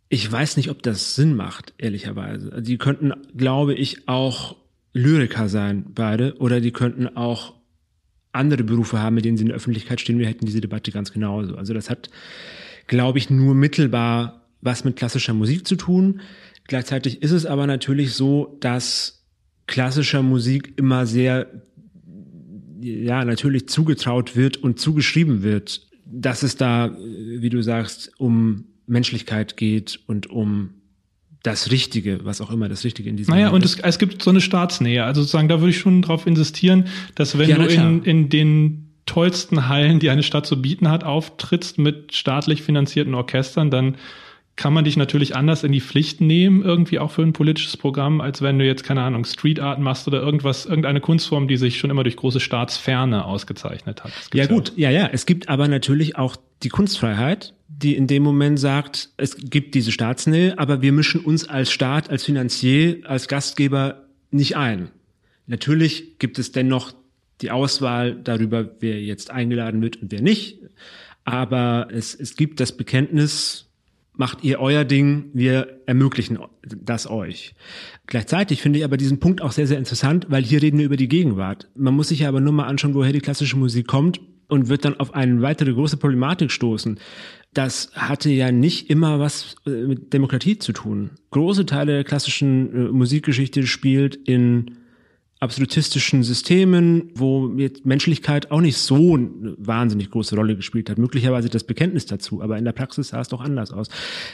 ich 0.09 0.31
weiß 0.31 0.57
nicht, 0.57 0.69
ob 0.69 0.83
das 0.83 1.15
Sinn 1.15 1.35
macht, 1.35 1.73
ehrlicherweise. 1.77 2.61
Die 2.61 2.77
könnten, 2.77 3.13
glaube 3.35 3.73
ich, 3.73 4.07
auch 4.07 4.55
Lyriker 4.93 5.49
sein, 5.49 5.85
beide, 5.93 6.37
oder 6.37 6.61
die 6.61 6.71
könnten 6.71 7.17
auch 7.17 7.55
andere 8.33 8.63
Berufe 8.63 8.99
haben, 8.99 9.15
mit 9.15 9.25
denen 9.25 9.37
sie 9.37 9.43
in 9.43 9.49
der 9.49 9.57
Öffentlichkeit 9.57 10.01
stehen, 10.01 10.19
wir 10.19 10.27
hätten 10.27 10.45
diese 10.45 10.61
Debatte 10.61 10.91
ganz 10.91 11.11
genauso. 11.11 11.55
Also 11.55 11.73
das 11.73 11.89
hat, 11.89 12.09
glaube 12.87 13.17
ich, 13.17 13.29
nur 13.29 13.55
mittelbar 13.55 14.41
was 14.63 14.85
mit 14.85 14.95
klassischer 14.95 15.33
Musik 15.33 15.67
zu 15.67 15.75
tun. 15.75 16.21
Gleichzeitig 16.67 17.21
ist 17.21 17.31
es 17.31 17.45
aber 17.45 17.67
natürlich 17.67 18.13
so, 18.13 18.57
dass 18.61 19.25
klassischer 19.67 20.23
Musik 20.23 20.73
immer 20.77 21.05
sehr, 21.05 21.47
ja, 22.79 23.25
natürlich 23.25 23.67
zugetraut 23.67 24.35
wird 24.35 24.57
und 24.57 24.79
zugeschrieben 24.79 25.43
wird, 25.43 25.87
dass 26.05 26.43
es 26.43 26.55
da, 26.55 26.95
wie 26.97 27.49
du 27.49 27.61
sagst, 27.61 28.11
um 28.17 28.65
Menschlichkeit 28.87 29.57
geht 29.57 29.99
und 30.07 30.29
um 30.29 30.75
das 31.43 31.71
Richtige, 31.71 32.23
was 32.23 32.39
auch 32.39 32.49
immer 32.49 32.69
das 32.69 32.85
Richtige 32.85 33.09
in 33.09 33.17
diesem 33.17 33.33
Naja, 33.33 33.49
und 33.49 33.63
es, 33.65 33.77
es, 33.77 33.99
gibt 33.99 34.23
so 34.23 34.29
eine 34.29 34.39
Staatsnähe. 34.39 35.03
Also 35.03 35.21
sozusagen, 35.21 35.49
da 35.49 35.59
würde 35.59 35.71
ich 35.71 35.77
schon 35.77 36.01
darauf 36.01 36.25
insistieren, 36.25 36.87
dass 37.15 37.37
wenn 37.37 37.49
ja, 37.49 37.57
du 37.57 37.65
in, 37.65 38.03
in 38.03 38.29
den 38.29 38.87
tollsten 39.05 39.67
Hallen, 39.67 39.99
die 39.99 40.09
eine 40.09 40.23
Stadt 40.23 40.45
zu 40.45 40.61
bieten 40.61 40.89
hat, 40.89 41.03
auftrittst 41.03 41.77
mit 41.77 42.15
staatlich 42.15 42.63
finanzierten 42.63 43.13
Orchestern, 43.13 43.69
dann 43.69 43.97
kann 44.55 44.73
man 44.73 44.85
dich 44.85 44.97
natürlich 44.97 45.35
anders 45.35 45.63
in 45.63 45.71
die 45.71 45.81
Pflicht 45.81 46.21
nehmen, 46.21 46.63
irgendwie 46.63 46.99
auch 46.99 47.11
für 47.11 47.23
ein 47.23 47.33
politisches 47.33 47.75
Programm, 47.75 48.21
als 48.21 48.41
wenn 48.41 48.59
du 48.59 48.65
jetzt, 48.65 48.83
keine 48.83 49.01
Ahnung, 49.01 49.25
Street 49.25 49.59
Art 49.59 49.79
machst 49.79 50.07
oder 50.07 50.21
irgendwas, 50.21 50.65
irgendeine 50.65 51.01
Kunstform, 51.01 51.47
die 51.47 51.57
sich 51.57 51.79
schon 51.79 51.89
immer 51.89 52.03
durch 52.03 52.15
große 52.15 52.39
Staatsferne 52.39 53.25
ausgezeichnet 53.25 54.03
hat. 54.03 54.11
Ja 54.33 54.45
gut, 54.45 54.73
ja, 54.75 54.91
ja. 54.91 55.09
Es 55.11 55.25
gibt 55.25 55.49
aber 55.49 55.67
natürlich 55.67 56.17
auch 56.17 56.35
die 56.61 56.69
Kunstfreiheit, 56.69 57.53
die 57.67 57.95
in 57.95 58.05
dem 58.05 58.21
Moment 58.21 58.59
sagt, 58.59 59.09
es 59.17 59.35
gibt 59.37 59.73
diese 59.73 59.91
Staatsnähe, 59.91 60.57
aber 60.59 60.81
wir 60.81 60.93
mischen 60.93 61.21
uns 61.21 61.49
als 61.49 61.71
Staat, 61.71 62.09
als 62.09 62.23
Finanzier, 62.23 63.01
als 63.05 63.27
Gastgeber 63.27 64.03
nicht 64.29 64.55
ein. 64.55 64.89
Natürlich 65.47 66.19
gibt 66.19 66.37
es 66.37 66.51
dennoch 66.51 66.93
die 67.41 67.51
Auswahl 67.51 68.15
darüber, 68.15 68.69
wer 68.79 69.01
jetzt 69.01 69.31
eingeladen 69.31 69.81
wird 69.81 70.01
und 70.01 70.11
wer 70.11 70.21
nicht. 70.21 70.59
Aber 71.25 71.87
es, 71.91 72.13
es 72.15 72.35
gibt 72.35 72.59
das 72.59 72.77
Bekenntnis, 72.77 73.69
macht 74.15 74.43
ihr 74.43 74.59
euer 74.59 74.83
Ding, 74.85 75.29
wir 75.33 75.81
ermöglichen 75.85 76.37
das 76.63 77.09
euch. 77.09 77.55
Gleichzeitig 78.07 78.61
finde 78.61 78.79
ich 78.79 78.85
aber 78.85 78.97
diesen 78.97 79.19
Punkt 79.19 79.41
auch 79.41 79.51
sehr, 79.51 79.67
sehr 79.67 79.77
interessant, 79.77 80.27
weil 80.29 80.43
hier 80.43 80.61
reden 80.61 80.77
wir 80.77 80.85
über 80.85 80.97
die 80.97 81.07
Gegenwart. 81.07 81.69
Man 81.75 81.95
muss 81.95 82.09
sich 82.09 82.19
ja 82.19 82.29
aber 82.29 82.41
nur 82.41 82.53
mal 82.53 82.67
anschauen, 82.67 82.93
woher 82.93 83.11
die 83.11 83.21
klassische 83.21 83.57
Musik 83.57 83.87
kommt 83.87 84.21
und 84.47 84.69
wird 84.69 84.85
dann 84.85 84.99
auf 84.99 85.13
eine 85.13 85.41
weitere 85.41 85.73
große 85.73 85.97
Problematik 85.97 86.51
stoßen. 86.51 86.99
Das 87.53 87.91
hatte 87.93 88.29
ja 88.29 88.51
nicht 88.51 88.89
immer 88.89 89.19
was 89.19 89.55
äh, 89.65 89.69
mit 89.69 90.13
Demokratie 90.13 90.57
zu 90.57 90.73
tun. 90.73 91.11
Große 91.31 91.65
Teile 91.65 91.93
der 91.93 92.03
klassischen 92.03 92.73
äh, 92.73 92.91
Musikgeschichte 92.91 93.65
spielt 93.65 94.15
in 94.15 94.77
absolutistischen 95.43 96.23
Systemen, 96.23 97.11
wo 97.13 97.53
jetzt 97.57 97.85
Menschlichkeit 97.85 98.49
auch 98.49 98.61
nicht 98.61 98.77
so 98.77 99.15
eine 99.15 99.55
wahnsinnig 99.57 100.09
große 100.09 100.35
Rolle 100.35 100.55
gespielt 100.55 100.89
hat. 100.89 100.97
Möglicherweise 100.97 101.49
das 101.49 101.63
Bekenntnis 101.63 102.05
dazu, 102.05 102.41
aber 102.41 102.57
in 102.57 102.65
der 102.65 102.71
Praxis 102.71 103.09
sah 103.09 103.21
es 103.21 103.27
doch 103.27 103.41
anders 103.41 103.71
aus. 103.71 103.89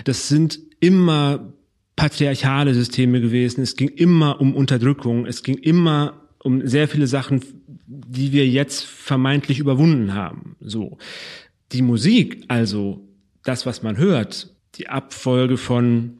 Das 0.05 0.29
sind 0.29 0.59
immer 0.79 1.53
patriarchale 1.95 2.73
Systeme 2.73 3.19
gewesen. 3.19 3.61
Es 3.61 3.75
ging 3.75 3.89
immer 3.89 4.39
um 4.39 4.55
Unterdrückung. 4.55 5.25
Es 5.25 5.43
ging 5.43 5.57
immer 5.57 6.21
um 6.41 6.65
sehr 6.65 6.87
viele 6.87 7.07
Sachen, 7.07 7.43
die 7.87 8.31
wir 8.31 8.47
jetzt 8.47 8.85
vermeintlich 8.85 9.59
überwunden 9.59 10.13
haben. 10.13 10.55
So. 10.61 10.97
Die 11.73 11.81
Musik, 11.81 12.45
also 12.47 13.05
das, 13.43 13.65
was 13.65 13.83
man 13.83 13.97
hört, 13.97 14.55
die 14.75 14.87
Abfolge 14.87 15.57
von 15.57 16.13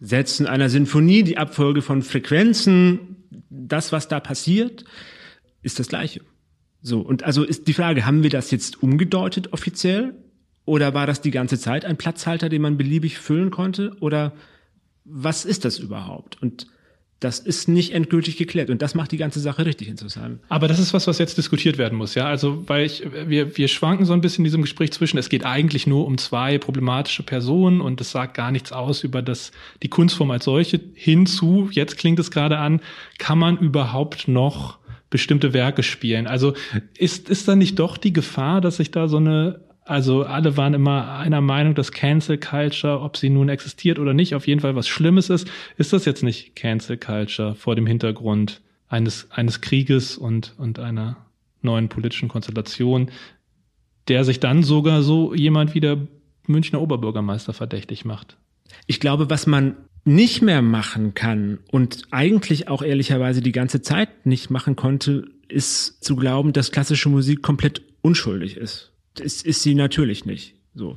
Sätzen 0.00 0.46
einer 0.46 0.68
Sinfonie, 0.68 1.22
die 1.22 1.38
Abfolge 1.38 1.82
von 1.82 2.02
Frequenzen, 2.02 3.11
das, 3.50 3.92
was 3.92 4.08
da 4.08 4.20
passiert, 4.20 4.84
ist 5.62 5.78
das 5.78 5.88
Gleiche. 5.88 6.22
So. 6.80 7.00
Und 7.00 7.22
also 7.22 7.44
ist 7.44 7.68
die 7.68 7.72
Frage, 7.72 8.04
haben 8.04 8.22
wir 8.22 8.30
das 8.30 8.50
jetzt 8.50 8.82
umgedeutet 8.82 9.52
offiziell? 9.52 10.14
Oder 10.64 10.94
war 10.94 11.06
das 11.06 11.20
die 11.20 11.30
ganze 11.30 11.58
Zeit 11.58 11.84
ein 11.84 11.96
Platzhalter, 11.96 12.48
den 12.48 12.62
man 12.62 12.76
beliebig 12.76 13.18
füllen 13.18 13.50
konnte? 13.50 13.96
Oder 14.00 14.32
was 15.04 15.44
ist 15.44 15.64
das 15.64 15.78
überhaupt? 15.78 16.40
Und 16.40 16.66
das 17.22 17.38
ist 17.38 17.68
nicht 17.68 17.92
endgültig 17.92 18.36
geklärt 18.36 18.68
und 18.70 18.82
das 18.82 18.94
macht 18.94 19.12
die 19.12 19.16
ganze 19.16 19.38
Sache 19.38 19.64
richtig 19.64 19.88
interessant. 19.88 20.40
Aber 20.48 20.66
das 20.66 20.78
ist 20.78 20.92
was, 20.92 21.06
was 21.06 21.18
jetzt 21.18 21.38
diskutiert 21.38 21.78
werden 21.78 21.96
muss, 21.96 22.14
ja. 22.14 22.26
Also, 22.26 22.68
weil 22.68 22.84
ich, 22.84 23.04
wir, 23.26 23.56
wir 23.56 23.68
schwanken 23.68 24.04
so 24.04 24.12
ein 24.12 24.20
bisschen 24.20 24.42
in 24.42 24.44
diesem 24.44 24.62
Gespräch 24.62 24.92
zwischen, 24.92 25.18
es 25.18 25.28
geht 25.28 25.44
eigentlich 25.44 25.86
nur 25.86 26.06
um 26.06 26.18
zwei 26.18 26.58
problematische 26.58 27.22
Personen 27.22 27.80
und 27.80 28.00
es 28.00 28.10
sagt 28.10 28.34
gar 28.34 28.50
nichts 28.50 28.72
aus 28.72 29.04
über 29.04 29.22
das, 29.22 29.52
die 29.82 29.88
Kunstform 29.88 30.30
als 30.32 30.44
solche 30.44 30.80
hinzu, 30.94 31.68
jetzt 31.70 31.96
klingt 31.96 32.18
es 32.18 32.30
gerade 32.30 32.58
an, 32.58 32.80
kann 33.18 33.38
man 33.38 33.56
überhaupt 33.58 34.26
noch 34.26 34.78
bestimmte 35.08 35.52
Werke 35.52 35.82
spielen? 35.82 36.26
Also, 36.26 36.54
ist, 36.98 37.28
ist 37.28 37.46
da 37.46 37.54
nicht 37.54 37.78
doch 37.78 37.98
die 37.98 38.12
Gefahr, 38.12 38.60
dass 38.60 38.78
sich 38.78 38.90
da 38.90 39.08
so 39.08 39.18
eine 39.18 39.60
also 39.84 40.22
alle 40.22 40.56
waren 40.56 40.74
immer 40.74 41.18
einer 41.18 41.40
Meinung, 41.40 41.74
dass 41.74 41.90
Cancel 41.90 42.38
Culture, 42.38 43.00
ob 43.00 43.16
sie 43.16 43.30
nun 43.30 43.48
existiert 43.48 43.98
oder 43.98 44.14
nicht, 44.14 44.34
auf 44.34 44.46
jeden 44.46 44.60
Fall 44.60 44.76
was 44.76 44.86
Schlimmes 44.88 45.28
ist. 45.28 45.50
Ist 45.76 45.92
das 45.92 46.04
jetzt 46.04 46.22
nicht 46.22 46.54
Cancel 46.54 46.96
Culture 46.96 47.54
vor 47.54 47.74
dem 47.74 47.86
Hintergrund 47.86 48.60
eines, 48.88 49.28
eines 49.30 49.60
Krieges 49.60 50.16
und, 50.16 50.54
und 50.56 50.78
einer 50.78 51.16
neuen 51.62 51.88
politischen 51.88 52.28
Konstellation, 52.28 53.10
der 54.08 54.24
sich 54.24 54.38
dann 54.38 54.62
sogar 54.62 55.02
so 55.02 55.34
jemand 55.34 55.74
wie 55.74 55.80
der 55.80 55.98
Münchner 56.46 56.80
Oberbürgermeister 56.80 57.52
verdächtig 57.52 58.04
macht? 58.04 58.36
Ich 58.86 59.00
glaube, 59.00 59.30
was 59.30 59.46
man 59.46 59.76
nicht 60.04 60.42
mehr 60.42 60.62
machen 60.62 61.14
kann 61.14 61.58
und 61.70 62.02
eigentlich 62.10 62.68
auch 62.68 62.82
ehrlicherweise 62.82 63.40
die 63.40 63.52
ganze 63.52 63.82
Zeit 63.82 64.26
nicht 64.26 64.50
machen 64.50 64.76
konnte, 64.76 65.26
ist 65.48 66.02
zu 66.02 66.16
glauben, 66.16 66.52
dass 66.52 66.72
klassische 66.72 67.08
Musik 67.08 67.42
komplett 67.42 67.82
unschuldig 68.00 68.56
ist 68.56 68.91
ist, 69.20 69.44
ist 69.44 69.62
sie 69.62 69.74
natürlich 69.74 70.24
nicht. 70.24 70.54
So. 70.74 70.96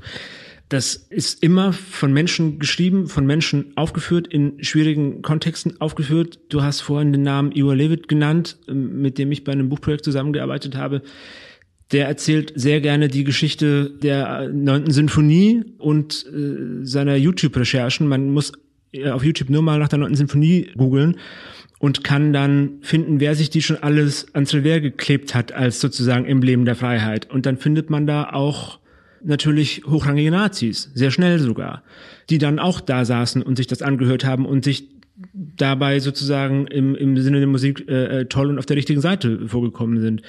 Das 0.69 0.95
ist 0.95 1.43
immer 1.43 1.73
von 1.73 2.11
Menschen 2.11 2.57
geschrieben, 2.57 3.07
von 3.07 3.25
Menschen 3.25 3.73
aufgeführt, 3.75 4.27
in 4.27 4.63
schwierigen 4.63 5.21
Kontexten 5.21 5.79
aufgeführt. 5.79 6.39
Du 6.49 6.63
hast 6.63 6.81
vorhin 6.81 7.11
den 7.11 7.21
Namen 7.21 7.51
Ior 7.51 7.75
Levitt 7.75 8.07
genannt, 8.07 8.57
ähm, 8.67 9.01
mit 9.01 9.17
dem 9.17 9.31
ich 9.31 9.43
bei 9.43 9.51
einem 9.51 9.69
Buchprojekt 9.69 10.03
zusammengearbeitet 10.03 10.75
habe. 10.75 11.03
Der 11.91 12.07
erzählt 12.07 12.51
sehr 12.55 12.81
gerne 12.81 13.09
die 13.09 13.23
Geschichte 13.23 13.91
der 13.91 14.49
neunten 14.49 14.91
Sinfonie 14.91 15.63
und 15.77 16.25
äh, 16.25 16.83
seiner 16.83 17.15
YouTube-Recherchen. 17.15 18.07
Man 18.07 18.31
muss 18.31 18.53
äh, 18.91 19.09
auf 19.09 19.23
YouTube 19.23 19.51
nur 19.51 19.61
mal 19.61 19.77
nach 19.77 19.89
der 19.89 19.99
neunten 19.99 20.15
Sinfonie 20.15 20.71
googeln 20.75 21.17
und 21.85 22.03
kann 22.03 22.33
dann 22.33 22.79
finden, 22.81 23.19
wer 23.19 23.35
sich 23.35 23.51
die 23.51 23.61
schon 23.61 23.77
alles 23.77 24.33
ans 24.33 24.55
Revers 24.55 24.81
geklebt 24.81 25.35
hat 25.35 25.51
als 25.51 25.79
sozusagen 25.79 26.25
Emblem 26.25 26.65
der 26.65 26.73
Freiheit. 26.75 27.29
Und 27.29 27.45
dann 27.45 27.57
findet 27.57 27.91
man 27.91 28.07
da 28.07 28.31
auch 28.31 28.79
natürlich 29.23 29.83
hochrangige 29.85 30.31
Nazis, 30.31 30.89
sehr 30.95 31.11
schnell 31.11 31.37
sogar, 31.37 31.83
die 32.31 32.39
dann 32.39 32.57
auch 32.57 32.81
da 32.81 33.05
saßen 33.05 33.43
und 33.43 33.55
sich 33.57 33.67
das 33.67 33.83
angehört 33.83 34.25
haben 34.25 34.47
und 34.47 34.63
sich 34.63 34.89
dabei 35.31 35.99
sozusagen 35.99 36.65
im, 36.65 36.95
im 36.95 37.15
Sinne 37.17 37.37
der 37.37 37.47
Musik 37.47 37.87
äh, 37.87 38.21
äh 38.21 38.25
toll 38.25 38.49
und 38.49 38.57
auf 38.57 38.65
der 38.65 38.77
richtigen 38.77 38.99
Seite 38.99 39.47
vorgekommen 39.47 40.01
sind. 40.01 40.23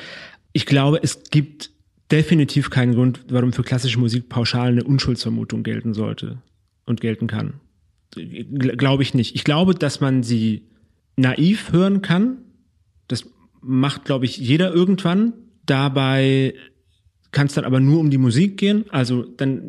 Ich 0.53 0.67
glaube, 0.67 1.01
es 1.03 1.23
gibt 1.31 1.71
definitiv 2.13 2.69
keinen 2.69 2.95
Grund, 2.95 3.25
warum 3.31 3.55
für 3.55 3.63
klassische 3.63 3.99
Musik 3.99 4.29
pauschal 4.29 4.73
eine 4.73 4.85
Unschuldsvermutung 4.85 5.63
gelten 5.63 5.95
sollte 5.95 6.37
und 6.85 7.01
gelten 7.01 7.29
kann. 7.29 7.61
Glaube 8.15 9.03
ich 9.03 9.15
nicht. 9.15 9.35
Ich 9.35 9.45
glaube, 9.45 9.75
dass 9.75 10.03
man 10.03 10.23
sie 10.23 10.67
naiv 11.17 11.73
hören 11.73 12.03
kann. 12.03 12.39
Das 13.09 13.25
macht, 13.61 14.05
glaube 14.05 14.25
ich, 14.25 14.37
jeder 14.37 14.73
irgendwann. 14.73 15.33
Dabei 15.65 16.55
kann 17.33 17.49
es 17.49 17.55
dann 17.55 17.65
aber 17.65 17.81
nur 17.81 18.01
um 18.01 18.11
die 18.11 18.19
Musik 18.19 18.57
gehen. 18.57 18.85
Also 18.91 19.25
dann 19.25 19.63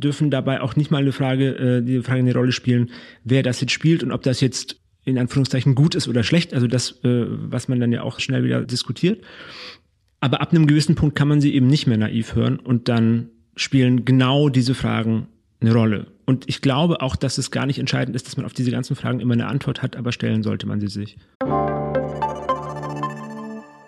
dürfen 0.00 0.30
dabei 0.30 0.60
auch 0.60 0.76
nicht 0.76 0.90
mal 0.90 0.98
eine 0.98 1.12
Frage, 1.12 1.56
äh, 1.56 1.82
die 1.82 2.00
Frage 2.02 2.20
eine 2.20 2.34
Rolle 2.34 2.52
spielen, 2.52 2.90
wer 3.22 3.42
das 3.42 3.60
jetzt 3.60 3.72
spielt 3.72 4.02
und 4.02 4.12
ob 4.12 4.22
das 4.22 4.40
jetzt 4.40 4.80
in 5.04 5.18
Anführungszeichen 5.18 5.74
gut 5.74 5.94
ist 5.94 6.08
oder 6.08 6.22
schlecht. 6.22 6.54
Also 6.54 6.66
das, 6.66 7.04
äh, 7.04 7.26
was 7.28 7.68
man 7.68 7.80
dann 7.80 7.92
ja 7.92 8.02
auch 8.02 8.20
schnell 8.20 8.42
wieder 8.44 8.62
diskutiert. 8.62 9.22
Aber 10.20 10.40
ab 10.40 10.52
einem 10.52 10.66
gewissen 10.66 10.94
Punkt 10.94 11.14
kann 11.14 11.28
man 11.28 11.40
sie 11.40 11.54
eben 11.54 11.66
nicht 11.66 11.86
mehr 11.86 11.98
naiv 11.98 12.34
hören 12.34 12.58
und 12.58 12.88
dann 12.88 13.28
spielen 13.56 14.04
genau 14.04 14.48
diese 14.48 14.74
Fragen 14.74 15.28
eine 15.60 15.72
Rolle. 15.72 16.06
Und 16.26 16.48
ich 16.48 16.62
glaube 16.62 17.02
auch, 17.02 17.16
dass 17.16 17.38
es 17.38 17.50
gar 17.50 17.66
nicht 17.66 17.78
entscheidend 17.78 18.16
ist, 18.16 18.26
dass 18.26 18.36
man 18.36 18.46
auf 18.46 18.54
diese 18.54 18.70
ganzen 18.70 18.96
Fragen 18.96 19.20
immer 19.20 19.34
eine 19.34 19.46
Antwort 19.46 19.82
hat, 19.82 19.96
aber 19.96 20.12
stellen 20.12 20.42
sollte 20.42 20.66
man 20.66 20.80
sie 20.80 20.88
sich. 20.88 21.18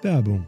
Werbung. 0.03 0.47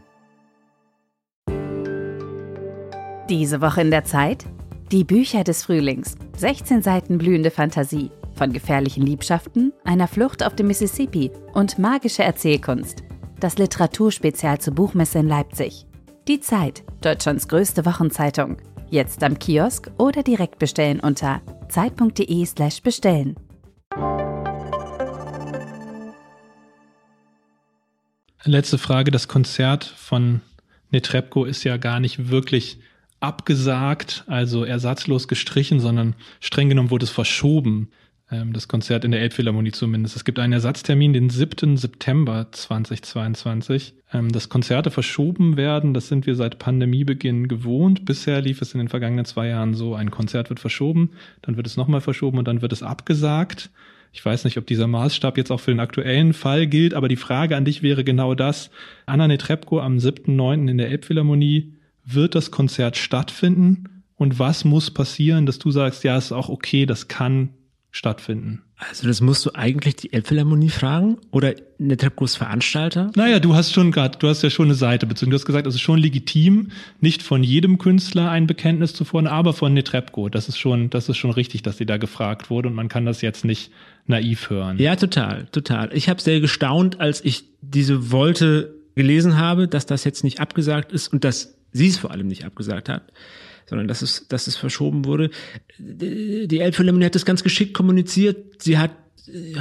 Diese 3.29 3.61
Woche 3.61 3.81
in 3.83 3.91
der 3.91 4.05
Zeit? 4.05 4.45
Die 4.93 5.05
Bücher 5.05 5.45
des 5.45 5.65
Frühlings. 5.65 6.17
16 6.37 6.83
Seiten 6.83 7.19
blühende 7.19 7.51
Fantasie. 7.51 8.11
Von 8.35 8.53
gefährlichen 8.53 9.05
Liebschaften, 9.05 9.73
einer 9.85 10.09
Flucht 10.09 10.45
auf 10.45 10.55
dem 10.55 10.69
Mississippi 10.69 11.31
und 11.55 11.79
magische 11.79 12.23
Erzählkunst. 12.23 13.03
Das 13.41 13.59
Literaturspezial 13.59 14.61
zur 14.61 14.75
Buchmesse 14.75 15.19
in 15.19 15.29
Leipzig. 15.29 15.87
Die 16.29 16.41
Zeit, 16.41 16.85
Deutschlands 17.01 17.49
größte 17.49 17.85
Wochenzeitung. 17.85 18.59
Jetzt 18.91 19.23
am 19.23 19.39
Kiosk 19.39 19.91
oder 19.99 20.23
direkt 20.23 20.59
bestellen 20.59 21.01
unter 21.01 21.43
zeit.de/slash 21.69 22.83
bestellen. 22.83 23.37
Letzte 28.45 28.79
Frage. 28.79 29.11
Das 29.11 29.29
Konzert 29.29 29.85
von 29.85 30.41
Netrebko 30.91 31.45
ist 31.45 31.65
ja 31.65 31.77
gar 31.77 32.01
nicht 32.01 32.31
wirklich 32.31 32.79
abgesagt, 33.21 34.25
also 34.27 34.65
ersatzlos 34.65 35.29
gestrichen, 35.29 35.81
sondern 35.81 36.15
streng 36.41 36.69
genommen 36.69 36.91
wurde 36.91 37.05
es 37.05 37.11
verschoben. 37.11 37.91
Ähm, 38.31 38.53
das 38.53 38.69
Konzert 38.69 39.05
in 39.05 39.11
der 39.11 39.21
Elbphilharmonie 39.21 39.73
zumindest. 39.73 40.17
Es 40.17 40.25
gibt 40.25 40.39
einen 40.39 40.53
Ersatztermin, 40.53 41.13
den 41.13 41.31
7. 41.31 41.77
September 41.77 42.49
2022. 42.51 43.95
Ähm, 44.13 44.33
dass 44.33 44.49
Konzerte 44.49 44.91
verschoben 44.91 45.57
werden, 45.57 45.93
das 45.93 46.09
sind 46.09 46.27
wir 46.27 46.35
seit 46.35 46.59
Pandemiebeginn 46.59 47.49
gewohnt. 47.49 48.05
Bisher 48.05 48.41
lief 48.41 48.63
es 48.63 48.73
in 48.73 48.79
den 48.79 48.89
vergangenen 48.89 49.27
zwei 49.27 49.49
Jahren 49.49 49.75
so, 49.75 49.95
ein 49.95 50.11
Konzert 50.11 50.49
wird 50.49 50.61
verschoben, 50.61 51.11
dann 51.43 51.57
wird 51.57 51.67
es 51.67 51.77
nochmal 51.77 52.01
verschoben 52.01 52.39
und 52.39 52.49
dann 52.49 52.63
wird 52.63 52.73
es 52.73 52.83
abgesagt. 52.83 53.71
Ich 54.13 54.25
weiß 54.25 54.45
nicht, 54.45 54.57
ob 54.57 54.67
dieser 54.67 54.87
Maßstab 54.87 55.37
jetzt 55.37 55.51
auch 55.51 55.61
für 55.61 55.71
den 55.71 55.81
aktuellen 55.81 56.33
Fall 56.33 56.67
gilt, 56.67 56.95
aber 56.95 57.09
die 57.09 57.17
Frage 57.17 57.57
an 57.57 57.67
dich 57.67 57.83
wäre 57.83 58.05
genau 58.05 58.35
das. 58.35 58.71
Anna 59.05 59.29
Netrebko 59.29 59.81
am 59.81 59.99
7.9. 59.99 60.71
in 60.71 60.79
der 60.79 60.89
Elbphilharmonie, 60.89 61.75
wird 62.05 62.35
das 62.35 62.51
Konzert 62.51 62.97
stattfinden? 62.97 64.03
Und 64.17 64.39
was 64.39 64.65
muss 64.65 64.91
passieren, 64.91 65.45
dass 65.45 65.59
du 65.59 65.71
sagst, 65.71 66.03
ja, 66.05 66.17
ist 66.17 66.33
auch 66.33 66.49
okay, 66.49 66.87
das 66.87 67.09
kann 67.09 67.51
stattfinden. 67.91 68.63
Also 68.77 69.09
das 69.09 69.21
musst 69.21 69.45
du 69.45 69.51
eigentlich 69.55 69.97
die 69.97 70.13
Elbphilharmonie 70.13 70.69
fragen 70.69 71.19
oder 71.33 71.55
Netrebkos 71.79 72.37
Veranstalter? 72.37 73.11
Naja, 73.17 73.41
du 73.41 73.55
hast 73.55 73.73
schon 73.73 73.91
gerade, 73.91 74.19
du 74.19 74.29
hast 74.29 74.43
ja 74.43 74.51
schon 74.51 74.67
eine 74.67 74.75
Seite 74.75 75.07
bezogen. 75.07 75.31
Du 75.31 75.35
hast 75.35 75.47
gesagt, 75.47 75.67
es 75.67 75.75
ist 75.75 75.81
schon 75.81 75.99
legitim, 75.99 76.71
nicht 77.01 77.23
von 77.23 77.43
jedem 77.43 77.79
Künstler 77.79 78.31
ein 78.31 78.47
Bekenntnis 78.47 78.93
zu 78.95 79.05
fordern, 79.05 79.33
aber 79.33 79.53
von 79.53 79.75
Netrebko. 79.75 80.29
Das 80.29 80.49
ist 80.49 80.59
schon, 80.59 80.91
das 80.91 81.09
ist 81.09 81.17
schon 81.17 81.33
richtig, 81.33 81.63
dass 81.63 81.79
sie 81.79 81.87
da 81.87 81.97
gefragt 81.97 82.51
wurde 82.51 82.69
und 82.69 82.75
man 82.75 82.89
kann 82.89 83.05
das 83.05 83.21
jetzt 83.21 83.45
nicht 83.45 83.73
naiv 84.07 84.49
hören. 84.49 84.79
Ja, 84.79 84.95
total, 84.95 85.47
total. 85.47 85.91
Ich 85.93 86.09
habe 86.09 86.21
sehr 86.21 86.41
gestaunt, 86.41 87.01
als 87.01 87.25
ich 87.25 87.45
diese 87.63 88.13
Wolte 88.13 88.75
gelesen 88.95 89.39
habe, 89.39 89.67
dass 89.67 89.87
das 89.87 90.05
jetzt 90.05 90.25
nicht 90.25 90.41
abgesagt 90.41 90.93
ist 90.93 91.13
und 91.13 91.25
dass 91.25 91.57
sie 91.73 91.89
es 91.89 91.99
vor 91.99 92.11
allem 92.13 92.29
nicht 92.29 92.45
abgesagt 92.45 92.89
hat 92.89 93.03
sondern 93.69 93.89
dass 93.89 94.03
es, 94.03 94.27
dass 94.29 94.47
es 94.47 94.57
verschoben 94.57 95.05
wurde. 95.05 95.31
Die 95.79 96.61
Elbphilharmonie 96.61 97.07
hat 97.07 97.15
das 97.15 97.27
ganz 97.27 97.43
geschickt 97.43 97.75
kommuniziert. 97.75 98.63
Sie 98.63 98.79
hat 98.79 98.93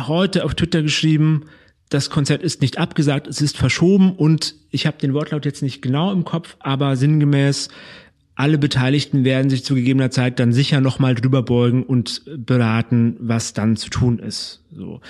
heute 0.07 0.45
auf 0.45 0.55
Twitter 0.55 0.81
geschrieben, 0.81 1.45
das 1.89 2.09
Konzert 2.09 2.43
ist 2.43 2.61
nicht 2.61 2.77
abgesagt, 2.77 3.27
es 3.27 3.41
ist 3.41 3.57
verschoben 3.57 4.11
und 4.11 4.55
ich 4.71 4.85
habe 4.87 4.97
den 4.97 5.13
Wortlaut 5.13 5.45
jetzt 5.45 5.61
nicht 5.61 5.81
genau 5.81 6.11
im 6.11 6.25
Kopf, 6.25 6.57
aber 6.59 6.95
sinngemäß 6.95 7.69
alle 8.35 8.57
Beteiligten 8.57 9.23
werden 9.23 9.49
sich 9.49 9.63
zu 9.63 9.73
gegebener 9.73 10.11
Zeit 10.11 10.39
dann 10.39 10.53
sicher 10.53 10.79
nochmal 10.79 11.15
drüber 11.15 11.41
beugen 11.41 11.83
und 11.83 12.21
beraten, 12.27 13.15
was 13.19 13.53
dann 13.53 13.77
zu 13.77 13.89
tun 13.89 14.19
ist. 14.19 14.63
So. 14.71 15.01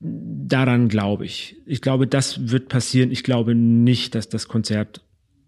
daran 0.00 0.88
glaube 0.88 1.24
ich. 1.24 1.56
Ich 1.64 1.80
glaube, 1.80 2.06
das 2.06 2.50
wird 2.50 2.68
passieren. 2.68 3.10
Ich 3.10 3.24
glaube 3.24 3.54
nicht, 3.54 4.14
dass 4.14 4.28
das 4.28 4.46
Konzert 4.46 5.00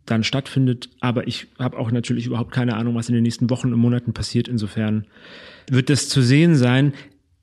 dann 0.06 0.24
stattfindet. 0.24 0.90
Aber 1.00 1.26
ich 1.28 1.48
habe 1.58 1.78
auch 1.78 1.90
natürlich 1.90 2.26
überhaupt 2.26 2.52
keine 2.52 2.76
Ahnung, 2.76 2.94
was 2.94 3.08
in 3.08 3.14
den 3.14 3.22
nächsten 3.22 3.50
Wochen 3.50 3.72
und 3.72 3.78
Monaten 3.78 4.12
passiert. 4.12 4.48
Insofern 4.48 5.06
wird 5.70 5.90
das 5.90 6.08
zu 6.08 6.22
sehen 6.22 6.56
sein. 6.56 6.92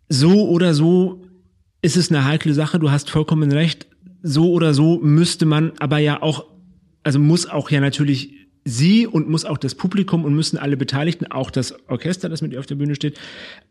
So 0.09 0.49
oder 0.49 0.73
so 0.73 1.23
ist 1.81 1.97
es 1.97 2.11
eine 2.11 2.25
heikle 2.25 2.53
Sache. 2.53 2.79
Du 2.79 2.91
hast 2.91 3.09
vollkommen 3.09 3.51
recht. 3.51 3.87
So 4.23 4.51
oder 4.51 4.73
so 4.73 4.99
müsste 4.99 5.45
man 5.45 5.73
aber 5.79 5.99
ja 5.99 6.21
auch, 6.21 6.45
also 7.03 7.19
muss 7.19 7.47
auch 7.47 7.69
ja 7.69 7.79
natürlich 7.79 8.33
sie 8.65 9.07
und 9.07 9.29
muss 9.29 9.45
auch 9.45 9.57
das 9.57 9.75
Publikum 9.75 10.25
und 10.25 10.35
müssen 10.35 10.57
alle 10.57 10.75
Beteiligten, 10.75 11.27
auch 11.27 11.51
das 11.51 11.73
Orchester, 11.87 12.27
das 12.27 12.41
mit 12.41 12.51
ihr 12.51 12.59
auf 12.59 12.65
der 12.65 12.75
Bühne 12.75 12.95
steht, 12.95 13.17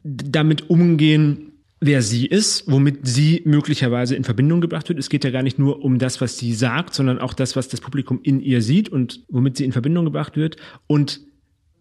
damit 0.03 0.71
umgehen, 0.71 1.53
wer 1.81 2.03
sie 2.03 2.27
ist, 2.27 2.71
womit 2.71 3.07
sie 3.07 3.43
möglicherweise 3.45 4.17
in 4.17 4.25
Verbindung 4.25 4.61
gebracht 4.61 4.89
wird. 4.89 4.99
Es 4.99 5.11
geht 5.11 5.25
ja 5.25 5.31
gar 5.31 5.43
nicht 5.43 5.59
nur 5.59 5.85
um 5.85 5.99
das, 5.99 6.21
was 6.21 6.39
sie 6.39 6.55
sagt, 6.55 6.95
sondern 6.95 7.19
auch 7.19 7.35
das, 7.35 7.57
was 7.57 7.69
das 7.69 7.81
Publikum 7.81 8.21
in 8.23 8.41
ihr 8.41 8.63
sieht 8.63 8.89
und 8.89 9.25
womit 9.29 9.57
sie 9.57 9.65
in 9.65 9.73
Verbindung 9.73 10.05
gebracht 10.05 10.37
wird. 10.37 10.57
Und 10.87 11.21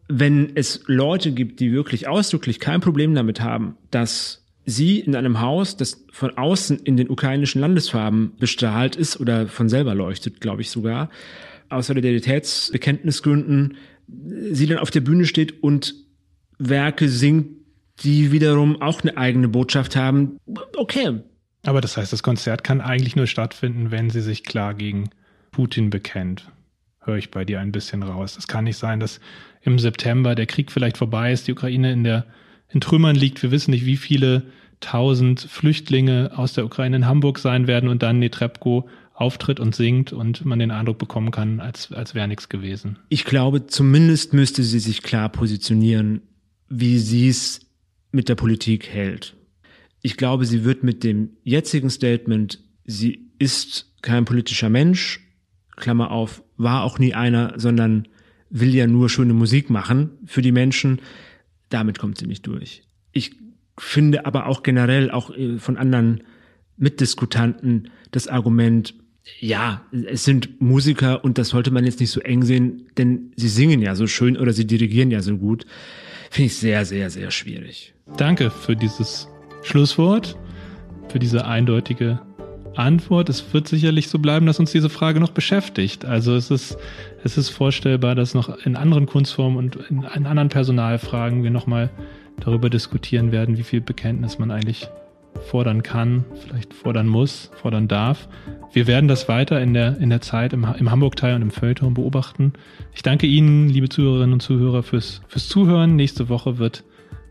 wenn 0.07 0.55
es 0.55 0.83
Leute 0.87 1.31
gibt, 1.31 1.59
die 1.59 1.71
wirklich 1.71 2.07
ausdrücklich 2.07 2.59
kein 2.59 2.81
Problem 2.81 3.15
damit 3.15 3.41
haben, 3.41 3.77
dass 3.89 4.45
sie 4.65 4.99
in 4.99 5.15
einem 5.15 5.39
Haus, 5.39 5.77
das 5.77 6.05
von 6.11 6.37
außen 6.37 6.79
in 6.79 6.97
den 6.97 7.09
ukrainischen 7.09 7.61
Landesfarben 7.61 8.33
bestrahlt 8.39 8.95
ist 8.95 9.19
oder 9.19 9.47
von 9.47 9.69
selber 9.69 9.95
leuchtet, 9.95 10.41
glaube 10.41 10.61
ich 10.61 10.69
sogar, 10.69 11.09
aus 11.69 11.87
Solidaritätsbekenntnisgründen, 11.87 13.77
sie 14.51 14.67
dann 14.67 14.79
auf 14.79 14.91
der 14.91 15.01
Bühne 15.01 15.25
steht 15.25 15.63
und 15.63 15.95
Werke 16.57 17.09
singt, 17.09 17.64
die 18.03 18.31
wiederum 18.31 18.81
auch 18.81 19.01
eine 19.01 19.17
eigene 19.17 19.47
Botschaft 19.47 19.95
haben. 19.95 20.39
Okay. 20.75 21.21
Aber 21.63 21.81
das 21.81 21.97
heißt, 21.97 22.13
das 22.13 22.23
Konzert 22.23 22.63
kann 22.63 22.81
eigentlich 22.81 23.15
nur 23.15 23.27
stattfinden, 23.27 23.91
wenn 23.91 24.09
sie 24.09 24.21
sich 24.21 24.43
klar 24.43 24.73
gegen 24.73 25.09
Putin 25.51 25.89
bekennt. 25.89 26.51
Höre 26.99 27.17
ich 27.17 27.31
bei 27.31 27.45
dir 27.45 27.59
ein 27.59 27.71
bisschen 27.71 28.03
raus. 28.03 28.37
Es 28.37 28.47
kann 28.47 28.65
nicht 28.65 28.77
sein, 28.77 28.99
dass 28.99 29.19
im 29.61 29.79
September 29.79 30.35
der 30.35 30.45
Krieg 30.45 30.71
vielleicht 30.71 30.97
vorbei 30.97 31.31
ist, 31.31 31.47
die 31.47 31.53
Ukraine 31.53 31.91
in 31.91 32.03
der 32.03 32.25
in 32.69 32.81
Trümmern 32.81 33.15
liegt. 33.15 33.41
Wir 33.41 33.51
wissen 33.51 33.71
nicht, 33.71 33.85
wie 33.85 33.97
viele 33.97 34.43
tausend 34.79 35.39
Flüchtlinge 35.39 36.31
aus 36.35 36.53
der 36.53 36.65
Ukraine 36.65 36.97
in 36.97 37.05
Hamburg 37.05 37.39
sein 37.39 37.67
werden 37.67 37.89
und 37.89 38.03
dann 38.03 38.19
Netrebko 38.19 38.89
auftritt 39.13 39.59
und 39.59 39.73
singt 39.73 40.11
und 40.11 40.43
man 40.45 40.59
den 40.59 40.71
Eindruck 40.71 40.97
bekommen 40.97 41.31
kann, 41.31 41.59
als, 41.61 41.91
als 41.91 42.15
wäre 42.15 42.27
nichts 42.27 42.49
gewesen. 42.49 42.99
Ich 43.07 43.23
glaube, 43.23 43.65
zumindest 43.67 44.33
müsste 44.33 44.61
sie 44.63 44.79
sich 44.79 45.03
klar 45.03 45.29
positionieren, 45.29 46.21
wie 46.67 46.99
sie 46.99 47.29
es 47.29 47.61
mit 48.15 48.29
der 48.29 48.35
Politik 48.35 48.89
hält. 48.89 49.35
Ich 50.01 50.17
glaube, 50.17 50.45
sie 50.45 50.63
wird 50.63 50.83
mit 50.83 51.03
dem 51.03 51.31
jetzigen 51.43 51.89
Statement, 51.89 52.59
sie 52.85 53.29
ist 53.39 53.93
kein 54.01 54.25
politischer 54.25 54.69
Mensch, 54.69 55.19
Klammer 55.75 56.11
auf, 56.11 56.43
war 56.57 56.83
auch 56.83 56.99
nie 56.99 57.13
einer, 57.13 57.53
sondern 57.57 58.07
will 58.49 58.73
ja 58.73 58.87
nur 58.87 59.09
schöne 59.09 59.33
Musik 59.33 59.69
machen 59.69 60.11
für 60.25 60.41
die 60.41 60.51
Menschen, 60.51 61.01
damit 61.69 61.99
kommt 61.99 62.17
sie 62.17 62.27
nicht 62.27 62.47
durch. 62.47 62.83
Ich 63.11 63.35
finde 63.77 64.25
aber 64.25 64.45
auch 64.45 64.63
generell, 64.63 65.11
auch 65.11 65.35
äh, 65.35 65.57
von 65.57 65.75
anderen 65.75 66.23
Mitdiskutanten, 66.77 67.89
das 68.11 68.27
Argument, 68.27 68.93
ja, 69.39 69.83
es 69.91 70.23
sind 70.23 70.61
Musiker 70.61 71.23
und 71.23 71.37
das 71.37 71.49
sollte 71.49 71.71
man 71.71 71.83
jetzt 71.83 71.99
nicht 71.99 72.11
so 72.11 72.21
eng 72.21 72.43
sehen, 72.43 72.87
denn 72.97 73.33
sie 73.35 73.49
singen 73.49 73.81
ja 73.81 73.95
so 73.95 74.07
schön 74.07 74.37
oder 74.37 74.53
sie 74.53 74.67
dirigieren 74.67 75.11
ja 75.11 75.21
so 75.21 75.37
gut, 75.37 75.65
finde 76.29 76.47
ich 76.47 76.55
sehr, 76.55 76.85
sehr, 76.85 77.09
sehr 77.09 77.31
schwierig. 77.31 77.94
Danke 78.17 78.51
für 78.51 78.75
dieses 78.75 79.27
Schlusswort, 79.63 80.37
für 81.09 81.19
diese 81.19 81.45
eindeutige 81.45 82.19
Antwort. 82.75 83.29
Es 83.29 83.53
wird 83.53 83.67
sicherlich 83.67 84.09
so 84.09 84.19
bleiben, 84.19 84.45
dass 84.45 84.59
uns 84.59 84.71
diese 84.71 84.89
Frage 84.89 85.19
noch 85.19 85.31
beschäftigt. 85.31 86.05
Also 86.05 86.35
es 86.35 86.51
ist, 86.51 86.77
es 87.23 87.37
ist 87.37 87.49
vorstellbar, 87.49 88.15
dass 88.15 88.33
noch 88.33 88.49
in 88.65 88.75
anderen 88.75 89.07
Kunstformen 89.07 89.57
und 89.57 89.75
in, 89.89 90.03
in 90.03 90.25
anderen 90.27 90.49
Personalfragen 90.49 91.43
wir 91.43 91.51
nochmal 91.51 91.89
darüber 92.39 92.69
diskutieren 92.69 93.31
werden, 93.31 93.57
wie 93.57 93.63
viel 93.63 93.81
Bekenntnis 93.81 94.37
man 94.37 94.51
eigentlich 94.51 94.87
fordern 95.49 95.83
kann, 95.83 96.25
vielleicht 96.45 96.73
fordern 96.73 97.07
muss, 97.07 97.51
fordern 97.55 97.87
darf. 97.87 98.29
Wir 98.71 98.87
werden 98.87 99.07
das 99.07 99.27
weiter 99.27 99.61
in 99.61 99.73
der, 99.73 99.97
in 99.97 100.09
der 100.09 100.21
Zeit 100.21 100.53
im, 100.53 100.65
im 100.77 100.91
Hamburg-Teil 100.91 101.35
und 101.35 101.41
im 101.41 101.51
Feuilleton 101.51 101.93
beobachten. 101.93 102.53
Ich 102.93 103.03
danke 103.03 103.27
Ihnen, 103.27 103.67
liebe 103.67 103.89
Zuhörerinnen 103.89 104.33
und 104.33 104.41
Zuhörer, 104.41 104.83
fürs, 104.83 105.21
fürs 105.27 105.49
Zuhören. 105.49 105.95
Nächste 105.95 106.29
Woche 106.29 106.57
wird 106.57 106.83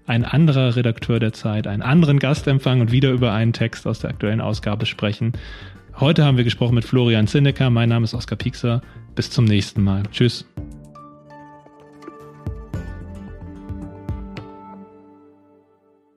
ein 0.07 0.25
anderer 0.25 0.77
Redakteur 0.77 1.19
der 1.19 1.33
Zeit 1.33 1.67
einen 1.67 1.83
anderen 1.83 2.19
Gast 2.19 2.47
empfangen 2.47 2.83
und 2.83 2.93
wieder 2.93 3.11
über 3.11 3.33
einen 3.33 3.53
Text 3.53 3.87
aus 3.87 4.01
der 4.01 4.11
aktuellen 4.11 4.41
Ausgabe 4.41 4.87
sprechen. 4.87 5.33
Heute 5.99 6.25
haben 6.25 6.37
wir 6.37 6.45
gesprochen 6.45 6.75
mit 6.75 6.85
Florian 6.85 7.27
Zinnecker. 7.27 7.71
Mein 7.71 7.89
Name 7.89 8.05
ist 8.05 8.15
Oskar 8.15 8.37
Piekser. 8.37 8.83
Bis 9.15 9.31
zum 9.31 9.45
nächsten 9.45 9.83
Mal. 9.83 10.03
Tschüss. 10.11 10.45